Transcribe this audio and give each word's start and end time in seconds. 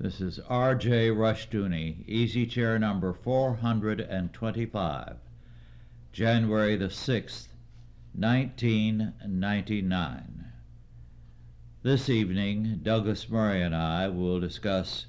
This 0.00 0.20
is 0.20 0.38
R.J. 0.48 1.08
Rushdoony, 1.08 2.04
easy 2.06 2.46
chair 2.46 2.78
number 2.78 3.12
425, 3.12 5.16
January 6.12 6.76
the 6.76 6.84
6th, 6.84 7.48
1999. 8.14 10.44
This 11.82 12.08
evening, 12.08 12.78
Douglas 12.84 13.28
Murray 13.28 13.60
and 13.60 13.74
I 13.74 14.06
will 14.06 14.38
discuss 14.38 15.06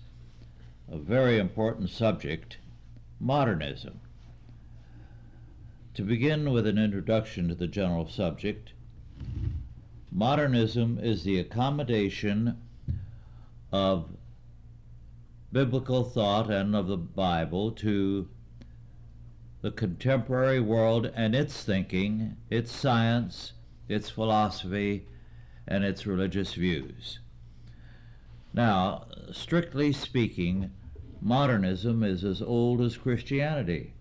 a 0.91 0.97
very 0.97 1.37
important 1.37 1.91
subject 1.91 2.57
modernism. 3.19 3.99
To 5.93 6.01
begin 6.01 6.51
with 6.51 6.65
an 6.65 6.79
introduction 6.79 7.47
to 7.49 7.53
the 7.53 7.67
general 7.67 8.09
subject, 8.09 8.73
modernism 10.11 10.97
is 10.97 11.23
the 11.23 11.37
accommodation 11.37 12.57
of 13.71 14.15
biblical 15.51 16.03
thought 16.03 16.49
and 16.49 16.75
of 16.75 16.87
the 16.87 16.97
Bible 16.97 17.71
to 17.71 18.27
the 19.61 19.71
contemporary 19.71 20.59
world 20.59 21.11
and 21.15 21.35
its 21.35 21.63
thinking, 21.63 22.37
its 22.49 22.71
science, 22.71 23.53
its 23.87 24.09
philosophy, 24.09 25.05
and 25.67 25.83
its 25.83 26.05
religious 26.05 26.53
views. 26.53 27.19
Now, 28.53 29.05
strictly 29.31 29.91
speaking, 29.91 30.71
modernism 31.21 32.03
is 32.03 32.23
as 32.23 32.41
old 32.41 32.81
as 32.81 32.97
Christianity, 32.97 33.93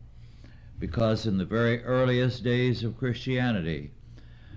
because 0.78 1.26
in 1.26 1.38
the 1.38 1.44
very 1.44 1.82
earliest 1.82 2.44
days 2.44 2.84
of 2.84 2.98
Christianity, 2.98 3.90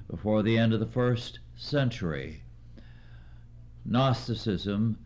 before 0.09 0.43
the 0.43 0.57
end 0.57 0.73
of 0.73 0.79
the 0.79 0.85
first 0.85 1.39
century, 1.55 2.43
Gnosticism 3.83 4.97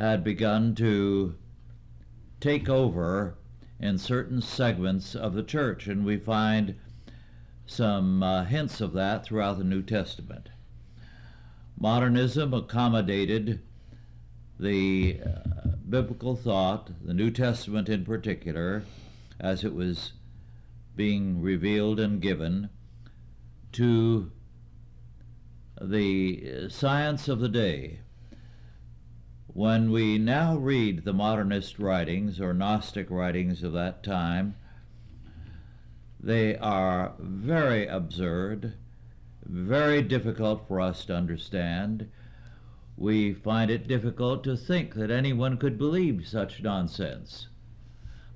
had 0.00 0.24
begun 0.24 0.74
to 0.74 1.34
take 2.40 2.68
over 2.68 3.34
in 3.78 3.98
certain 3.98 4.40
segments 4.40 5.14
of 5.14 5.34
the 5.34 5.42
church, 5.42 5.86
and 5.86 6.04
we 6.04 6.16
find 6.16 6.74
some 7.66 8.22
uh, 8.22 8.44
hints 8.44 8.80
of 8.80 8.92
that 8.94 9.24
throughout 9.24 9.58
the 9.58 9.64
New 9.64 9.82
Testament. 9.82 10.48
Modernism 11.78 12.52
accommodated 12.52 13.60
the 14.58 15.20
uh, 15.24 15.68
biblical 15.88 16.34
thought, 16.34 16.90
the 17.04 17.14
New 17.14 17.30
Testament 17.30 17.88
in 17.88 18.04
particular, 18.04 18.84
as 19.38 19.64
it 19.64 19.74
was 19.74 20.12
being 20.96 21.40
revealed 21.40 22.00
and 22.00 22.20
given, 22.20 22.68
to 23.72 24.30
the 25.80 26.68
science 26.68 27.28
of 27.28 27.40
the 27.40 27.48
day. 27.48 28.00
When 29.52 29.90
we 29.90 30.16
now 30.16 30.56
read 30.56 31.04
the 31.04 31.12
modernist 31.12 31.80
writings 31.80 32.40
or 32.40 32.54
Gnostic 32.54 33.10
writings 33.10 33.64
of 33.64 33.72
that 33.72 34.04
time, 34.04 34.54
they 36.20 36.56
are 36.56 37.14
very 37.18 37.84
absurd, 37.88 38.74
very 39.44 40.02
difficult 40.02 40.68
for 40.68 40.80
us 40.80 41.04
to 41.06 41.16
understand. 41.16 42.08
We 42.96 43.34
find 43.34 43.72
it 43.72 43.88
difficult 43.88 44.44
to 44.44 44.56
think 44.56 44.94
that 44.94 45.10
anyone 45.10 45.56
could 45.56 45.76
believe 45.76 46.28
such 46.28 46.62
nonsense. 46.62 47.48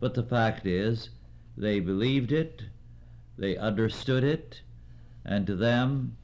But 0.01 0.15
the 0.15 0.25
fact 0.25 0.67
is, 0.67 1.11
they 1.57 1.79
believed 1.79 2.33
it, 2.33 2.65
they 3.39 3.57
understood 3.57 4.25
it, 4.25 4.63
and 5.25 5.47
to 5.47 5.55
them 5.55 6.17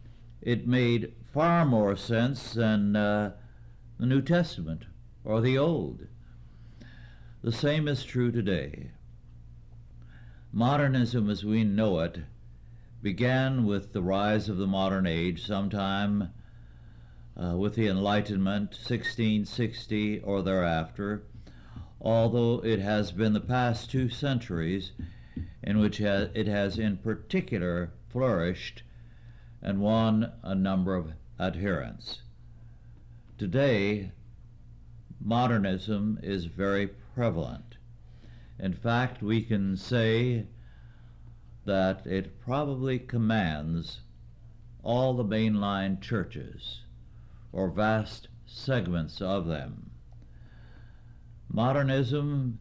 it 0.42 0.66
made 0.66 1.12
far 1.32 1.64
more 1.64 1.94
sense 1.94 2.54
than 2.54 2.96
uh, 2.96 3.32
the 4.00 4.06
New 4.06 4.22
Testament 4.22 4.86
or 5.24 5.42
the 5.42 5.58
Old. 5.58 6.06
The 7.42 7.52
same 7.52 7.86
is 7.86 8.02
true 8.02 8.32
today. 8.32 8.92
Modernism 10.50 11.28
as 11.28 11.44
we 11.44 11.64
know 11.64 11.98
it 11.98 12.20
began 13.02 13.66
with 13.66 13.92
the 13.92 14.00
rise 14.00 14.48
of 14.48 14.56
the 14.56 14.66
modern 14.66 15.06
age 15.06 15.44
sometime 15.44 16.30
uh, 17.36 17.54
with 17.58 17.74
the 17.74 17.88
Enlightenment, 17.88 18.70
1660 18.70 20.20
or 20.20 20.40
thereafter, 20.40 21.24
although 22.00 22.64
it 22.64 22.78
has 22.78 23.12
been 23.12 23.34
the 23.34 23.38
past 23.40 23.90
two 23.90 24.08
centuries 24.08 24.92
in 25.62 25.78
which 25.78 26.00
it 26.00 26.46
has 26.46 26.78
in 26.78 26.96
particular 26.96 27.92
flourished 28.08 28.82
and 29.60 29.82
won 29.82 30.32
a 30.42 30.54
number 30.54 30.94
of 30.94 31.12
adherents. 31.38 32.22
Today, 33.40 34.12
modernism 35.18 36.20
is 36.22 36.44
very 36.44 36.86
prevalent. 36.86 37.78
In 38.58 38.74
fact, 38.74 39.22
we 39.22 39.40
can 39.40 39.78
say 39.78 40.44
that 41.64 42.06
it 42.06 42.38
probably 42.42 42.98
commands 42.98 44.02
all 44.82 45.14
the 45.14 45.24
mainline 45.24 46.02
churches, 46.02 46.82
or 47.50 47.70
vast 47.70 48.28
segments 48.44 49.22
of 49.22 49.46
them. 49.46 49.90
Modernism 51.48 52.58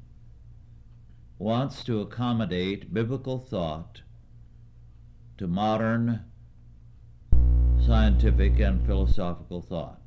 wants 1.37 1.83
to 1.83 1.99
accommodate 1.99 2.93
biblical 2.93 3.37
thought 3.37 4.03
to 5.37 5.45
modern 5.45 6.23
scientific 7.85 8.57
and 8.61 8.85
philosophical 8.85 9.61
thought. 9.61 9.98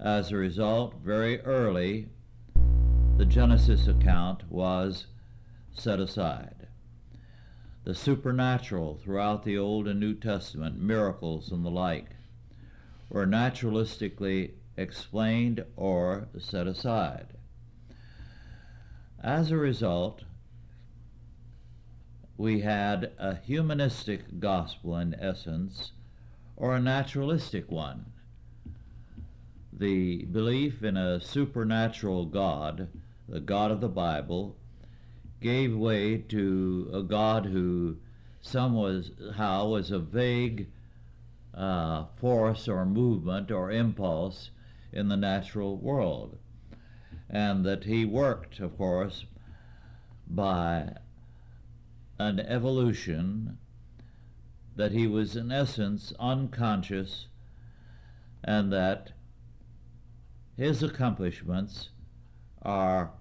As 0.00 0.32
a 0.32 0.36
result, 0.36 0.94
very 1.04 1.42
early, 1.42 2.08
the 3.18 3.26
Genesis 3.26 3.86
account 3.86 4.50
was 4.50 5.04
set 5.72 6.00
aside. 6.00 6.68
The 7.84 7.94
supernatural 7.94 8.94
throughout 8.94 9.44
the 9.44 9.58
Old 9.58 9.86
and 9.86 10.00
New 10.00 10.14
Testament, 10.14 10.80
miracles 10.80 11.52
and 11.52 11.66
the 11.66 11.70
like, 11.70 12.16
were 13.10 13.26
naturalistically 13.26 14.52
explained 14.74 15.66
or 15.76 16.28
set 16.38 16.66
aside. 16.66 17.36
As 19.22 19.50
a 19.50 19.58
result, 19.58 20.24
we 22.38 22.60
had 22.60 23.12
a 23.18 23.34
humanistic 23.34 24.40
gospel 24.40 24.96
in 24.96 25.14
essence 25.20 25.92
or 26.56 26.74
a 26.74 26.80
naturalistic 26.80 27.70
one. 27.70 28.14
The 29.80 30.26
belief 30.26 30.82
in 30.82 30.98
a 30.98 31.22
supernatural 31.22 32.26
God, 32.26 32.88
the 33.26 33.40
God 33.40 33.70
of 33.70 33.80
the 33.80 33.88
Bible, 33.88 34.58
gave 35.40 35.74
way 35.74 36.18
to 36.18 36.90
a 36.92 37.02
God 37.02 37.46
who 37.46 37.96
somehow 38.42 39.68
was 39.68 39.90
a 39.90 39.98
vague 39.98 40.68
uh, 41.54 42.04
force 42.16 42.68
or 42.68 42.84
movement 42.84 43.50
or 43.50 43.70
impulse 43.70 44.50
in 44.92 45.08
the 45.08 45.16
natural 45.16 45.78
world. 45.78 46.36
And 47.30 47.64
that 47.64 47.84
he 47.84 48.04
worked, 48.04 48.60
of 48.60 48.76
course, 48.76 49.24
by 50.28 50.92
an 52.18 52.38
evolution 52.38 53.56
that 54.76 54.92
he 54.92 55.06
was 55.06 55.36
in 55.36 55.50
essence 55.50 56.12
unconscious 56.20 57.28
and 58.44 58.70
that 58.74 59.12
his 60.60 60.82
accomplishments 60.82 61.88
are 62.60 63.12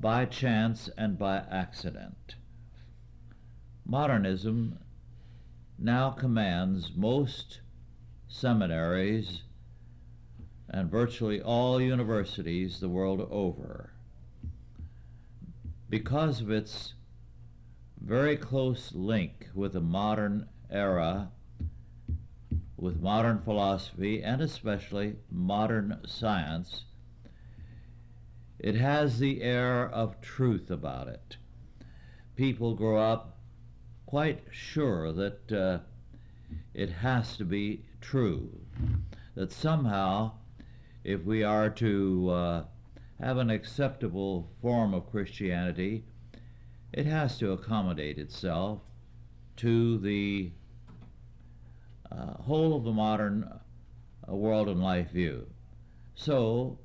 by 0.00 0.24
chance 0.24 0.90
and 0.98 1.16
by 1.16 1.36
accident. 1.48 2.34
Modernism 3.84 4.76
now 5.78 6.10
commands 6.10 6.90
most 6.96 7.60
seminaries 8.26 9.42
and 10.68 10.90
virtually 10.90 11.40
all 11.40 11.80
universities 11.80 12.80
the 12.80 12.88
world 12.88 13.28
over 13.30 13.92
because 15.88 16.40
of 16.40 16.50
its 16.50 16.94
very 18.00 18.36
close 18.36 18.92
link 18.92 19.46
with 19.54 19.72
the 19.72 19.80
modern 19.80 20.48
era 20.68 21.30
with 22.76 23.00
modern 23.00 23.40
philosophy 23.40 24.22
and 24.22 24.40
especially 24.42 25.16
modern 25.30 26.00
science, 26.06 26.84
it 28.58 28.74
has 28.74 29.18
the 29.18 29.42
air 29.42 29.88
of 29.88 30.20
truth 30.20 30.70
about 30.70 31.08
it. 31.08 31.36
People 32.36 32.74
grow 32.74 32.98
up 32.98 33.38
quite 34.04 34.44
sure 34.50 35.12
that 35.12 35.52
uh, 35.52 35.78
it 36.74 36.90
has 36.90 37.36
to 37.36 37.44
be 37.44 37.84
true, 38.00 38.60
that 39.34 39.52
somehow, 39.52 40.32
if 41.02 41.24
we 41.24 41.42
are 41.42 41.70
to 41.70 42.30
uh, 42.30 42.64
have 43.20 43.38
an 43.38 43.50
acceptable 43.50 44.50
form 44.60 44.92
of 44.94 45.10
Christianity, 45.10 46.04
it 46.92 47.06
has 47.06 47.38
to 47.38 47.52
accommodate 47.52 48.18
itself 48.18 48.80
to 49.56 49.98
the 49.98 50.52
uh, 52.10 52.42
whole 52.42 52.76
of 52.76 52.84
the 52.84 52.92
modern 52.92 53.50
uh, 54.28 54.34
world 54.34 54.68
and 54.68 54.82
life 54.82 55.10
view. 55.10 55.46
So, 56.14 56.78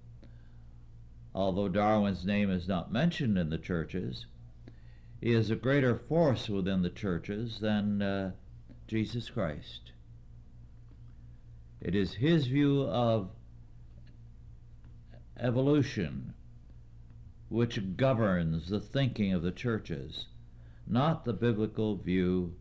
although 1.33 1.69
Darwin's 1.69 2.25
name 2.25 2.49
is 2.49 2.67
not 2.67 2.91
mentioned 2.91 3.37
in 3.37 3.49
the 3.49 3.57
churches, 3.57 4.25
he 5.21 5.33
is 5.33 5.51
a 5.51 5.55
greater 5.55 5.95
force 5.95 6.49
within 6.49 6.81
the 6.81 6.89
churches 6.89 7.59
than 7.59 8.01
uh, 8.01 8.31
Jesus 8.87 9.29
Christ. 9.29 9.91
It 11.79 11.95
is 11.95 12.15
his 12.15 12.47
view 12.47 12.83
of 12.83 13.29
evolution 15.39 16.33
which 17.49 17.97
governs 17.97 18.69
the 18.69 18.79
thinking 18.79 19.33
of 19.33 19.41
the 19.41 19.51
churches, 19.51 20.27
not 20.87 21.25
the 21.25 21.33
biblical 21.33 21.97
view 21.97 22.55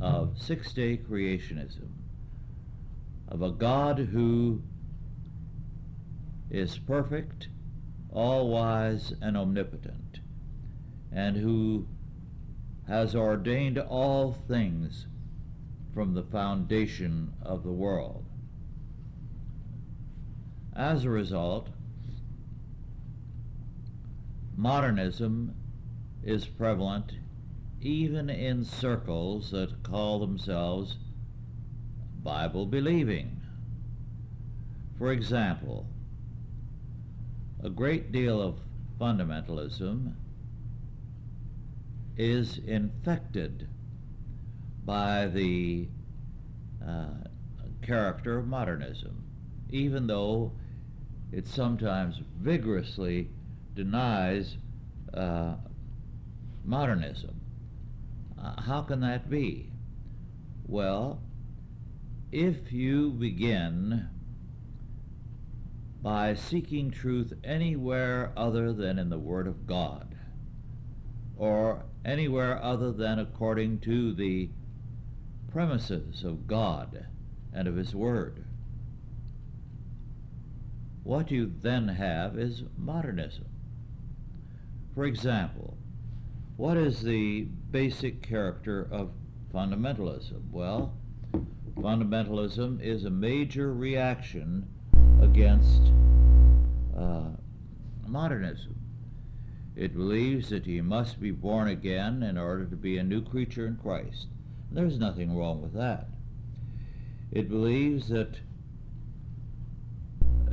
of 0.00 0.36
six 0.36 0.72
day 0.72 0.98
creationism, 0.98 1.88
of 3.28 3.42
a 3.42 3.50
God 3.50 3.98
who 3.98 4.62
is 6.50 6.78
perfect, 6.78 7.48
all 8.10 8.48
wise, 8.48 9.12
and 9.20 9.36
omnipotent, 9.36 10.20
and 11.10 11.36
who 11.36 11.86
has 12.86 13.14
ordained 13.14 13.78
all 13.78 14.32
things 14.32 15.06
from 15.92 16.14
the 16.14 16.22
foundation 16.22 17.32
of 17.42 17.62
the 17.62 17.72
world. 17.72 18.24
As 20.76 21.04
a 21.04 21.10
result, 21.10 21.68
modernism 24.56 25.54
is 26.22 26.46
prevalent 26.46 27.12
even 27.80 28.30
in 28.30 28.64
circles 28.64 29.50
that 29.50 29.82
call 29.82 30.18
themselves 30.18 30.96
Bible 32.24 32.64
believing. 32.64 33.42
For 34.96 35.12
example, 35.12 35.86
a 37.62 37.68
great 37.68 38.10
deal 38.12 38.40
of 38.40 38.58
fundamentalism 38.98 40.14
is 42.16 42.58
infected 42.58 43.68
by 44.84 45.26
the 45.26 45.88
uh, 46.86 47.08
character 47.82 48.38
of 48.38 48.46
modernism, 48.46 49.24
even 49.70 50.06
though 50.06 50.52
it 51.32 51.46
sometimes 51.46 52.20
vigorously 52.40 53.28
denies 53.74 54.56
uh, 55.12 55.56
modernism. 56.64 57.40
Uh, 58.38 58.60
how 58.62 58.82
can 58.82 59.00
that 59.00 59.28
be? 59.28 59.70
Well, 60.66 61.20
if 62.34 62.72
you 62.72 63.10
begin 63.10 64.08
by 66.02 66.34
seeking 66.34 66.90
truth 66.90 67.32
anywhere 67.44 68.32
other 68.36 68.72
than 68.72 68.98
in 68.98 69.08
the 69.08 69.18
Word 69.20 69.46
of 69.46 69.68
God, 69.68 70.16
or 71.36 71.84
anywhere 72.04 72.60
other 72.60 72.90
than 72.90 73.20
according 73.20 73.78
to 73.78 74.12
the 74.12 74.50
premises 75.52 76.24
of 76.24 76.48
God 76.48 77.06
and 77.52 77.68
of 77.68 77.76
His 77.76 77.94
Word. 77.94 78.44
What 81.04 81.30
you 81.30 81.52
then 81.62 81.86
have 81.86 82.36
is 82.36 82.64
modernism. 82.76 83.46
For 84.92 85.04
example, 85.04 85.76
what 86.56 86.76
is 86.76 87.02
the 87.02 87.42
basic 87.70 88.22
character 88.22 88.88
of 88.90 89.12
fundamentalism? 89.54 90.50
Well, 90.50 90.94
fundamentalism 91.76 92.80
is 92.80 93.04
a 93.04 93.10
major 93.10 93.72
reaction 93.72 94.66
against 95.20 95.82
uh, 96.96 97.30
modernism. 98.06 98.76
It 99.76 99.94
believes 99.94 100.50
that 100.50 100.66
you 100.66 100.82
must 100.82 101.20
be 101.20 101.32
born 101.32 101.68
again 101.68 102.22
in 102.22 102.38
order 102.38 102.64
to 102.64 102.76
be 102.76 102.96
a 102.96 103.02
new 103.02 103.22
creature 103.22 103.66
in 103.66 103.76
Christ. 103.76 104.28
There's 104.70 104.98
nothing 104.98 105.36
wrong 105.36 105.62
with 105.62 105.74
that. 105.74 106.08
It 107.32 107.48
believes 107.48 108.08
that 108.08 108.38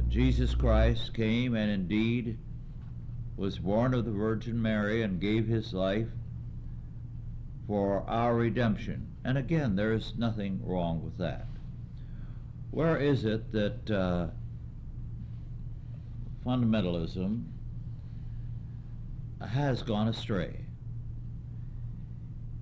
Jesus 0.10 0.56
Christ 0.56 1.14
came 1.14 1.56
and 1.56 1.72
indeed 1.72 2.38
was 3.38 3.60
born 3.60 3.94
of 3.94 4.06
the 4.06 4.12
Virgin 4.12 4.62
Mary 4.62 5.04
and 5.04 5.22
gave 5.22 5.48
his 5.48 5.74
life 5.74 6.10
for 7.68 8.04
our 8.10 8.36
redemption. 8.36 9.11
And 9.24 9.38
again, 9.38 9.76
there 9.76 9.94
is 9.94 10.14
nothing 10.18 10.62
wrong 10.64 11.04
with 11.04 11.18
that. 11.18 11.48
Where 12.72 12.98
is 12.98 13.26
it 13.26 13.52
that 13.52 13.92
uh, 13.92 14.28
fundamentalism 16.46 17.44
has 19.48 19.82
gone 19.84 20.08
astray. 20.08 20.66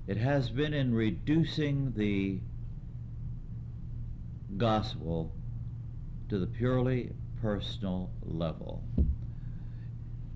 It 0.08 0.18
has 0.18 0.50
been 0.50 0.74
in 0.74 0.94
reducing 0.94 1.94
the 1.94 2.40
gospel 4.58 5.32
to 6.30 6.40
the 6.40 6.48
purely 6.48 7.12
personal 7.42 8.10
level 8.24 8.84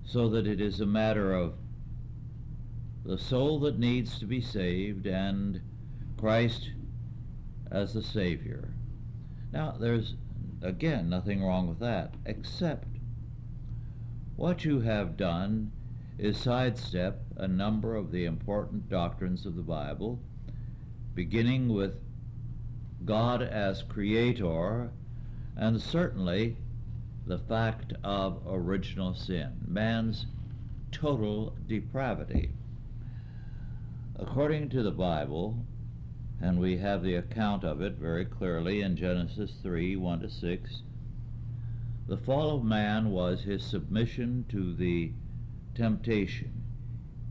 so 0.05 0.29
that 0.29 0.45
it 0.45 0.61
is 0.61 0.79
a 0.79 0.85
matter 0.85 1.33
of 1.33 1.55
the 3.03 3.17
soul 3.17 3.59
that 3.59 3.79
needs 3.79 4.19
to 4.19 4.25
be 4.25 4.39
saved 4.39 5.07
and 5.07 5.59
Christ 6.23 6.69
as 7.69 7.93
the 7.93 8.01
Savior. 8.01 8.69
Now, 9.51 9.75
there's, 9.77 10.15
again, 10.61 11.09
nothing 11.09 11.43
wrong 11.43 11.67
with 11.67 11.79
that, 11.79 12.13
except 12.25 12.87
what 14.37 14.63
you 14.63 14.79
have 14.79 15.17
done 15.17 15.73
is 16.17 16.37
sidestep 16.37 17.19
a 17.35 17.45
number 17.45 17.97
of 17.97 18.13
the 18.13 18.23
important 18.23 18.87
doctrines 18.87 19.45
of 19.45 19.57
the 19.57 19.63
Bible, 19.63 20.17
beginning 21.13 21.67
with 21.67 21.95
God 23.03 23.41
as 23.41 23.83
creator, 23.83 24.91
and 25.57 25.81
certainly 25.81 26.55
the 27.27 27.39
fact 27.39 27.91
of 28.01 28.41
original 28.47 29.13
sin, 29.13 29.57
man's 29.67 30.27
total 30.89 31.53
depravity. 31.67 32.53
According 34.17 34.69
to 34.69 34.83
the 34.83 34.91
Bible, 34.91 35.65
and 36.43 36.59
we 36.59 36.75
have 36.75 37.01
the 37.01 37.15
account 37.15 37.63
of 37.63 37.81
it 37.81 37.93
very 37.93 38.25
clearly 38.25 38.81
in 38.81 38.97
Genesis 38.97 39.53
3 39.61 39.95
1 39.95 40.19
to 40.19 40.29
6, 40.29 40.81
the 42.05 42.17
fall 42.17 42.57
of 42.57 42.65
man 42.65 43.11
was 43.11 43.43
his 43.43 43.63
submission 43.63 44.43
to 44.49 44.73
the 44.73 45.13
temptation. 45.73 46.61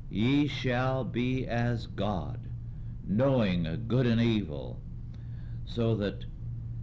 Ye 0.08 0.46
shall 0.46 1.04
be 1.04 1.46
as 1.46 1.87
God, 1.88 2.40
knowing 3.06 3.84
good 3.87 4.06
and 4.06 4.18
evil, 4.18 4.80
so 5.66 5.94
that 5.96 6.25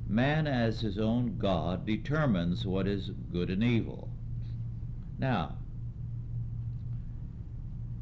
man 0.08 0.46
as 0.46 0.82
his 0.82 1.00
own 1.00 1.40
God 1.40 1.84
determines 1.84 2.64
what 2.64 2.88
is 2.88 3.10
good 3.32 3.50
and 3.50 3.64
evil. 3.64 4.08
Now, 5.18 5.58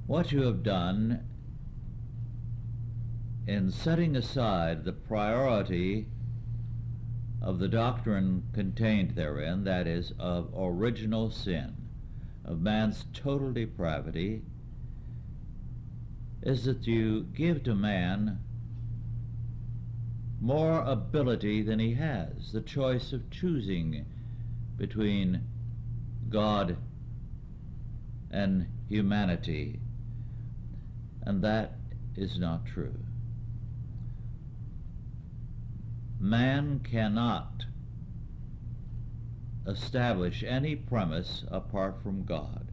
what 0.05 0.33
you 0.33 0.41
have 0.41 0.63
done 0.63 1.23
in 3.47 3.71
setting 3.71 4.15
aside 4.15 4.83
the 4.83 4.91
priority 4.91 6.05
of 7.41 7.59
the 7.59 7.67
doctrine 7.69 8.43
contained 8.53 9.11
therein, 9.11 9.63
that 9.63 9.87
is, 9.87 10.11
of 10.19 10.53
original 10.57 11.31
sin, 11.31 11.73
of 12.43 12.59
man's 12.61 13.05
total 13.13 13.53
depravity 13.53 14.41
is 16.41 16.65
that 16.65 16.85
you 16.85 17.23
give 17.33 17.63
to 17.63 17.73
man 17.73 18.39
more 20.39 20.81
ability 20.81 21.61
than 21.61 21.79
he 21.79 21.93
has, 21.93 22.51
the 22.51 22.61
choice 22.61 23.11
of 23.13 23.29
choosing 23.31 24.05
between 24.77 25.41
God 26.29 26.77
and 28.29 28.67
humanity. 28.87 29.79
And 31.23 31.41
that 31.43 31.73
is 32.15 32.37
not 32.37 32.65
true. 32.65 33.06
Man 36.19 36.79
cannot 36.79 37.65
establish 39.67 40.43
any 40.43 40.75
premise 40.75 41.43
apart 41.49 42.01
from 42.01 42.25
God. 42.25 42.71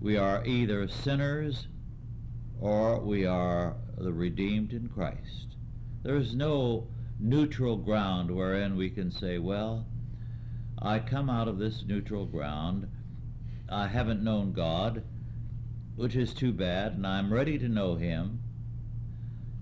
We 0.00 0.16
are 0.16 0.44
either 0.44 0.86
sinners 0.86 1.68
or 2.60 3.00
we 3.00 3.24
are 3.24 3.76
the 3.96 4.12
redeemed 4.12 4.72
in 4.72 4.88
Christ. 4.88 5.56
There 6.02 6.16
is 6.16 6.34
no 6.34 6.88
neutral 7.18 7.76
ground 7.76 8.30
wherein 8.30 8.76
we 8.76 8.90
can 8.90 9.10
say, 9.10 9.38
well, 9.38 9.86
I 10.78 10.98
come 10.98 11.30
out 11.30 11.48
of 11.48 11.58
this 11.58 11.84
neutral 11.86 12.26
ground. 12.26 12.88
I 13.68 13.88
haven't 13.88 14.22
known 14.22 14.52
God, 14.52 15.02
which 15.96 16.14
is 16.14 16.34
too 16.34 16.52
bad, 16.52 16.92
and 16.92 17.06
I'm 17.06 17.32
ready 17.32 17.58
to 17.58 17.68
know 17.68 17.96
him, 17.96 18.40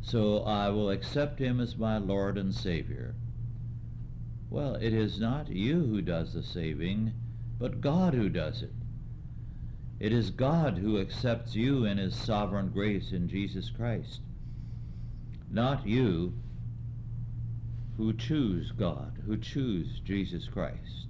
so 0.06 0.44
I 0.44 0.68
will 0.68 0.90
accept 0.90 1.40
him 1.40 1.60
as 1.60 1.76
my 1.76 1.98
Lord 1.98 2.38
and 2.38 2.54
Savior. 2.54 3.16
Well, 4.48 4.76
it 4.76 4.94
is 4.94 5.18
not 5.18 5.48
you 5.48 5.80
who 5.80 6.00
does 6.00 6.32
the 6.32 6.44
saving, 6.44 7.12
but 7.58 7.80
God 7.80 8.14
who 8.14 8.28
does 8.28 8.62
it. 8.62 8.72
It 9.98 10.12
is 10.12 10.30
God 10.30 10.78
who 10.78 11.00
accepts 11.00 11.56
you 11.56 11.84
in 11.84 11.98
his 11.98 12.14
sovereign 12.14 12.68
grace 12.68 13.10
in 13.10 13.28
Jesus 13.28 13.68
Christ, 13.68 14.20
not 15.50 15.84
you 15.84 16.34
who 17.96 18.12
choose 18.12 18.70
God, 18.70 19.18
who 19.26 19.36
choose 19.36 19.98
Jesus 20.04 20.46
Christ. 20.46 21.08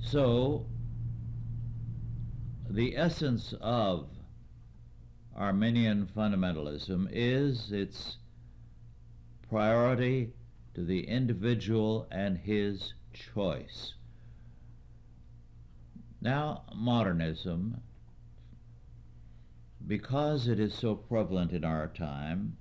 So, 0.00 0.64
the 2.70 2.96
essence 2.96 3.52
of 3.60 4.06
Arminian 5.36 6.06
fundamentalism 6.06 7.08
is 7.10 7.72
its 7.72 8.18
priority 9.48 10.32
to 10.74 10.84
the 10.84 11.08
individual 11.08 12.06
and 12.10 12.38
his 12.38 12.94
choice. 13.12 13.94
Now, 16.20 16.64
modernism, 16.74 17.80
because 19.86 20.48
it 20.48 20.60
is 20.60 20.74
so 20.74 20.94
prevalent 20.94 21.52
in 21.52 21.64
our 21.64 21.88
time, 21.88 22.56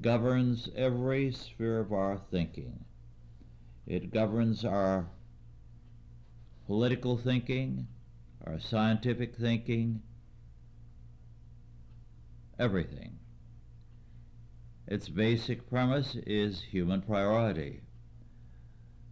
governs 0.00 0.68
every 0.76 1.32
sphere 1.32 1.80
of 1.80 1.92
our 1.92 2.18
thinking. 2.30 2.84
It 3.86 4.12
governs 4.12 4.64
our 4.64 5.08
political 6.66 7.16
thinking, 7.16 7.88
our 8.46 8.60
scientific 8.60 9.34
thinking, 9.36 10.02
everything. 12.58 13.18
Its 14.86 15.08
basic 15.08 15.68
premise 15.68 16.16
is 16.26 16.62
human 16.62 17.02
priority. 17.02 17.82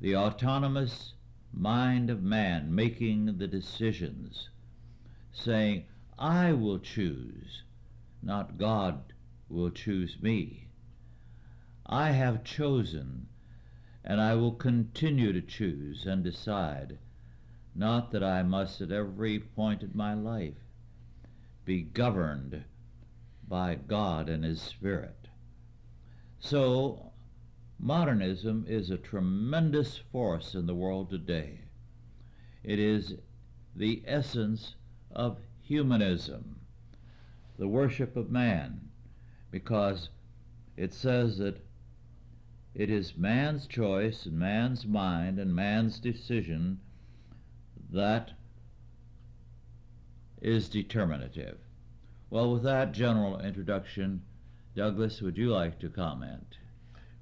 The 0.01 0.17
autonomous 0.17 1.15
mind 1.53 2.11
of 2.11 2.23
man 2.23 2.75
making 2.75 3.39
the 3.39 3.47
decisions, 3.47 4.49
saying, 5.33 5.85
I 6.19 6.53
will 6.53 6.79
choose, 6.79 7.63
not 8.23 8.59
God 8.59 9.13
will 9.49 9.71
choose 9.71 10.17
me. 10.21 10.69
I 11.87 12.11
have 12.11 12.43
chosen, 12.43 13.29
and 14.03 14.21
I 14.21 14.35
will 14.35 14.53
continue 14.53 15.33
to 15.33 15.41
choose 15.41 16.05
and 16.07 16.25
decide, 16.25 16.99
not 17.75 18.11
that 18.13 18.25
I 18.25 18.43
must 18.43 18.81
at 18.81 18.91
every 18.91 19.39
point 19.39 19.83
in 19.83 19.91
my 19.95 20.15
life 20.15 20.55
be 21.65 21.83
governed 21.83 22.65
by 23.49 23.75
God 23.75 24.29
and 24.29 24.45
His 24.45 24.61
Spirit. 24.61 25.29
So, 26.39 27.13
modernism 27.79 28.65
is 28.69 28.91
a 28.91 28.97
tremendous 28.97 29.97
force 29.97 30.55
in 30.55 30.67
the 30.67 30.75
world 30.75 31.11
today. 31.11 31.61
It 32.65 32.79
is 32.79 33.15
the 33.75 34.03
essence 34.07 34.75
of 35.11 35.39
humanism, 35.63 36.61
the 37.59 37.69
worship 37.69 38.17
of 38.17 38.31
man, 38.31 38.89
because 39.51 40.11
it 40.77 40.93
says 40.93 41.39
that 41.39 41.65
it 42.75 42.91
is 42.91 43.17
man's 43.17 43.67
choice 43.67 44.27
and 44.27 44.39
man's 44.39 44.85
mind 44.85 45.39
and 45.39 45.55
man's 45.55 45.99
decision 45.99 46.81
that 47.91 48.33
is 50.43 50.69
determinative. 50.69 51.59
Well, 52.31 52.53
with 52.53 52.65
that 52.65 52.93
general 52.93 53.39
introduction, 53.39 54.23
Douglas, 54.75 55.23
would 55.23 55.37
you 55.37 55.51
like 55.51 55.79
to 55.81 55.89
comment? 55.89 56.59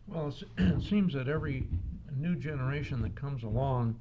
Well, 0.06 0.34
it 0.58 0.82
seems 0.82 1.12
that 1.14 1.28
every 1.28 1.68
new 2.16 2.37
generation 2.37 3.02
that 3.02 3.14
comes 3.14 3.42
along, 3.42 4.00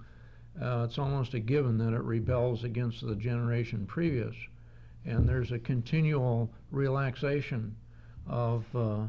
uh, 0.62 0.86
it's 0.88 0.98
almost 0.98 1.34
a 1.34 1.40
given 1.40 1.78
that 1.80 1.94
it 1.94 2.02
rebels 2.02 2.64
against 2.64 3.06
the 3.06 3.16
generation 3.16 3.86
previous. 3.86 4.36
And 5.06 5.28
there's 5.28 5.52
a 5.52 5.60
continual 5.60 6.50
relaxation 6.72 7.76
of 8.28 8.66
uh, 8.74 9.02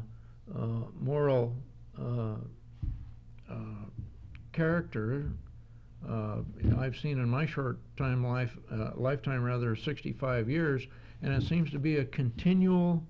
uh, 0.53 0.67
moral 0.99 1.55
uh, 1.97 2.35
uh, 3.49 3.55
character. 4.51 5.31
Uh, 6.07 6.39
I've 6.77 6.97
seen 6.97 7.19
in 7.19 7.29
my 7.29 7.45
short 7.45 7.79
time 7.97 8.25
life, 8.25 8.55
lifetime 8.95 9.43
rather, 9.43 9.75
65 9.75 10.49
years, 10.49 10.85
and 11.21 11.33
it 11.33 11.43
seems 11.43 11.71
to 11.71 11.79
be 11.79 11.97
a 11.97 12.05
continual 12.05 13.03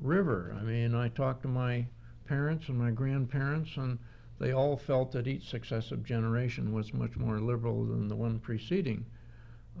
river. 0.00 0.56
I 0.58 0.62
mean, 0.62 0.94
I 0.94 1.08
talked 1.08 1.42
to 1.42 1.48
my 1.48 1.86
parents 2.26 2.68
and 2.68 2.78
my 2.78 2.90
grandparents, 2.90 3.76
and 3.76 3.98
they 4.38 4.52
all 4.52 4.76
felt 4.76 5.12
that 5.12 5.26
each 5.26 5.48
successive 5.48 6.04
generation 6.04 6.72
was 6.72 6.92
much 6.92 7.16
more 7.16 7.40
liberal 7.40 7.84
than 7.84 8.08
the 8.08 8.16
one 8.16 8.38
preceding. 8.38 9.06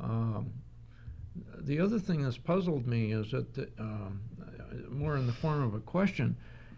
Um, 0.00 0.52
the 1.60 1.80
other 1.80 1.98
thing 1.98 2.22
that's 2.22 2.38
puzzled 2.38 2.86
me 2.86 3.12
is 3.12 3.30
that, 3.32 3.52
the, 3.54 3.68
um, 3.78 4.20
more 4.88 5.16
in 5.16 5.26
the 5.26 5.32
form 5.32 5.62
of 5.62 5.74
a 5.74 5.80
question, 5.80 6.36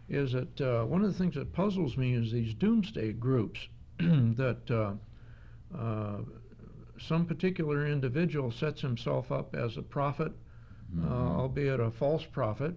is 0.08 0.32
that 0.32 0.60
uh, 0.60 0.84
one 0.84 1.02
of 1.04 1.12
the 1.12 1.18
things 1.18 1.34
that 1.34 1.52
puzzles 1.52 1.96
me 1.96 2.14
is 2.14 2.32
these 2.32 2.54
doomsday 2.54 3.12
groups 3.12 3.68
that 3.98 4.70
uh, 4.70 5.78
uh, 5.78 6.18
some 6.98 7.26
particular 7.26 7.86
individual 7.86 8.50
sets 8.50 8.80
himself 8.80 9.30
up 9.30 9.54
as 9.54 9.76
a 9.76 9.82
prophet 9.82 10.32
mm-hmm. 10.94 11.12
albeit 11.12 11.80
a 11.80 11.90
false 11.90 12.24
prophet. 12.24 12.74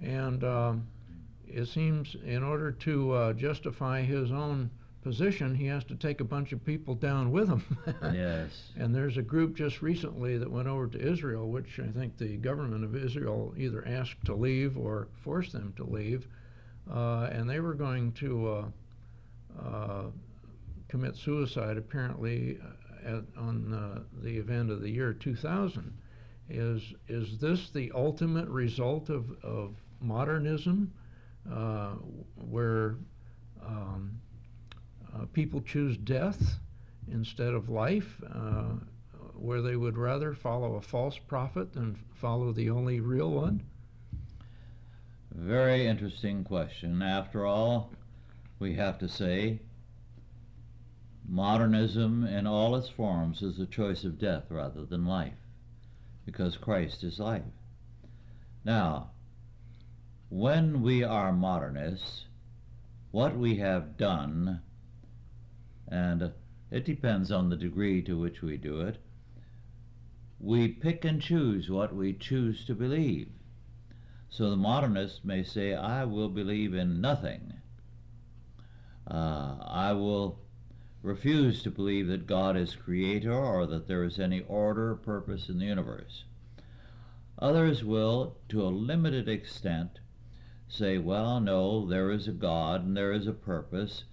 And 0.00 0.44
um, 0.44 0.86
it 1.46 1.66
seems 1.66 2.16
in 2.24 2.42
order 2.42 2.72
to 2.72 3.12
uh, 3.12 3.32
justify 3.34 4.02
his 4.02 4.30
own 4.32 4.70
position, 5.02 5.54
he 5.54 5.66
has 5.66 5.84
to 5.84 5.94
take 5.94 6.20
a 6.20 6.24
bunch 6.24 6.52
of 6.52 6.64
people 6.64 6.94
down 6.94 7.30
with 7.30 7.48
him. 7.48 7.62
yes. 8.02 8.72
And 8.76 8.94
there's 8.94 9.18
a 9.18 9.22
group 9.22 9.54
just 9.54 9.82
recently 9.82 10.38
that 10.38 10.50
went 10.50 10.66
over 10.66 10.86
to 10.88 10.98
Israel, 10.98 11.48
which 11.48 11.78
I 11.78 11.88
think 11.88 12.16
the 12.16 12.36
government 12.38 12.84
of 12.84 12.96
Israel 12.96 13.54
either 13.56 13.86
asked 13.86 14.24
to 14.24 14.34
leave 14.34 14.76
or 14.76 15.08
forced 15.22 15.52
them 15.52 15.74
to 15.76 15.84
leave. 15.84 16.26
Uh, 16.90 17.28
and 17.32 17.48
they 17.48 17.60
were 17.60 17.74
going 17.74 18.12
to 18.12 18.48
uh, 18.48 18.64
uh, 19.62 20.02
commit 20.88 21.16
suicide, 21.16 21.76
apparently, 21.76 22.58
uh, 22.62 23.16
at, 23.16 23.24
on 23.36 24.04
the 24.22 24.38
event 24.38 24.70
of 24.70 24.80
the 24.80 24.90
year 24.90 25.12
2000. 25.12 25.92
Is, 26.48 26.82
is 27.08 27.38
this 27.38 27.70
the 27.70 27.90
ultimate 27.94 28.48
result 28.48 29.08
of, 29.08 29.32
of 29.42 29.74
modernism, 30.00 30.92
uh, 31.50 31.92
where 32.34 32.96
um, 33.64 34.20
uh, 35.14 35.24
people 35.32 35.62
choose 35.62 35.96
death 35.96 36.58
instead 37.10 37.54
of 37.54 37.70
life, 37.70 38.20
uh, 38.30 38.74
where 39.34 39.62
they 39.62 39.76
would 39.76 39.96
rather 39.96 40.34
follow 40.34 40.76
a 40.76 40.82
false 40.82 41.18
prophet 41.18 41.72
than 41.72 41.98
follow 42.14 42.52
the 42.52 42.68
only 42.68 43.00
real 43.00 43.30
one? 43.30 43.62
Very 45.34 45.86
interesting 45.86 46.44
question. 46.44 47.02
After 47.02 47.46
all, 47.46 47.90
we 48.58 48.74
have 48.74 48.98
to 48.98 49.08
say 49.08 49.60
modernism 51.26 52.26
in 52.26 52.46
all 52.46 52.76
its 52.76 52.88
forms 52.88 53.42
is 53.42 53.58
a 53.58 53.66
choice 53.66 54.04
of 54.04 54.18
death 54.18 54.44
rather 54.50 54.84
than 54.84 55.06
life 55.06 55.43
because 56.24 56.56
Christ 56.56 57.04
is 57.04 57.18
life. 57.18 57.42
Now, 58.64 59.10
when 60.28 60.82
we 60.82 61.04
are 61.04 61.32
modernists, 61.32 62.24
what 63.10 63.36
we 63.36 63.56
have 63.56 63.96
done, 63.96 64.60
and 65.88 66.32
it 66.70 66.84
depends 66.84 67.30
on 67.30 67.48
the 67.48 67.56
degree 67.56 68.02
to 68.02 68.18
which 68.18 68.42
we 68.42 68.56
do 68.56 68.80
it, 68.80 68.96
we 70.40 70.68
pick 70.68 71.04
and 71.04 71.22
choose 71.22 71.70
what 71.70 71.94
we 71.94 72.12
choose 72.12 72.64
to 72.66 72.74
believe. 72.74 73.28
So 74.30 74.50
the 74.50 74.56
modernist 74.56 75.24
may 75.24 75.44
say, 75.44 75.74
I 75.74 76.04
will 76.04 76.28
believe 76.28 76.74
in 76.74 77.00
nothing. 77.00 77.52
Uh, 79.08 79.56
I 79.60 79.92
will 79.92 80.40
refuse 81.04 81.62
to 81.62 81.70
believe 81.70 82.06
that 82.08 82.26
God 82.26 82.56
is 82.56 82.74
creator 82.74 83.34
or 83.34 83.66
that 83.66 83.86
there 83.86 84.04
is 84.04 84.18
any 84.18 84.40
order 84.48 84.92
or 84.92 84.96
purpose 84.96 85.50
in 85.50 85.58
the 85.58 85.66
universe. 85.66 86.24
Others 87.38 87.84
will, 87.84 88.38
to 88.48 88.62
a 88.62 88.68
limited 88.68 89.28
extent, 89.28 90.00
say, 90.66 90.96
well, 90.96 91.40
no, 91.40 91.86
there 91.86 92.10
is 92.10 92.26
a 92.26 92.32
God 92.32 92.86
and 92.86 92.96
there 92.96 93.12
is 93.12 93.26
a 93.26 93.34
purpose, 93.34 94.04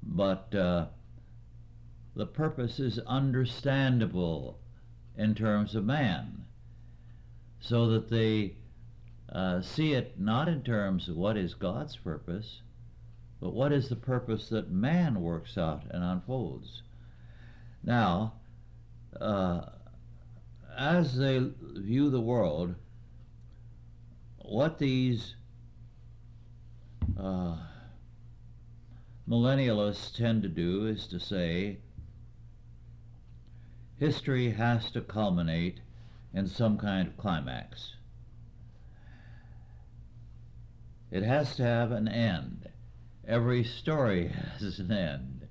but 0.00 0.54
uh, 0.54 0.86
the 2.14 2.26
purpose 2.26 2.78
is 2.78 3.00
understandable 3.00 4.60
in 5.16 5.34
terms 5.34 5.74
of 5.74 5.84
man, 5.84 6.44
so 7.58 7.88
that 7.88 8.10
they 8.10 8.54
uh, 9.32 9.60
see 9.60 9.92
it 9.92 10.20
not 10.20 10.48
in 10.48 10.62
terms 10.62 11.08
of 11.08 11.16
what 11.16 11.36
is 11.36 11.54
God's 11.54 11.96
purpose, 11.96 12.62
but 13.40 13.54
what 13.54 13.72
is 13.72 13.88
the 13.88 13.96
purpose 13.96 14.48
that 14.48 14.70
man 14.70 15.20
works 15.20 15.56
out 15.56 15.82
and 15.90 16.02
unfolds? 16.02 16.82
Now, 17.84 18.34
uh, 19.20 19.62
as 20.76 21.16
they 21.16 21.50
view 21.60 22.10
the 22.10 22.20
world, 22.20 22.74
what 24.38 24.78
these 24.78 25.34
uh, 27.18 27.56
millennialists 29.28 30.16
tend 30.16 30.42
to 30.42 30.48
do 30.48 30.86
is 30.86 31.06
to 31.08 31.20
say, 31.20 31.78
history 33.98 34.50
has 34.50 34.90
to 34.92 35.00
culminate 35.00 35.80
in 36.32 36.46
some 36.46 36.78
kind 36.78 37.08
of 37.08 37.16
climax. 37.16 37.94
It 41.10 41.22
has 41.22 41.56
to 41.56 41.62
have 41.62 41.90
an 41.90 42.08
end. 42.08 42.68
Every 43.28 43.62
story 43.62 44.28
has 44.28 44.78
an 44.78 44.90
end. 44.90 45.48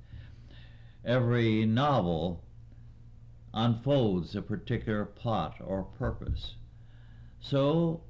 Every 1.05 1.63
novel 1.63 2.43
unfolds 3.53 4.35
a 4.35 4.41
particular 4.41 5.05
plot 5.05 5.57
or 5.63 5.83
purpose. 5.83 6.55
So 7.39 8.01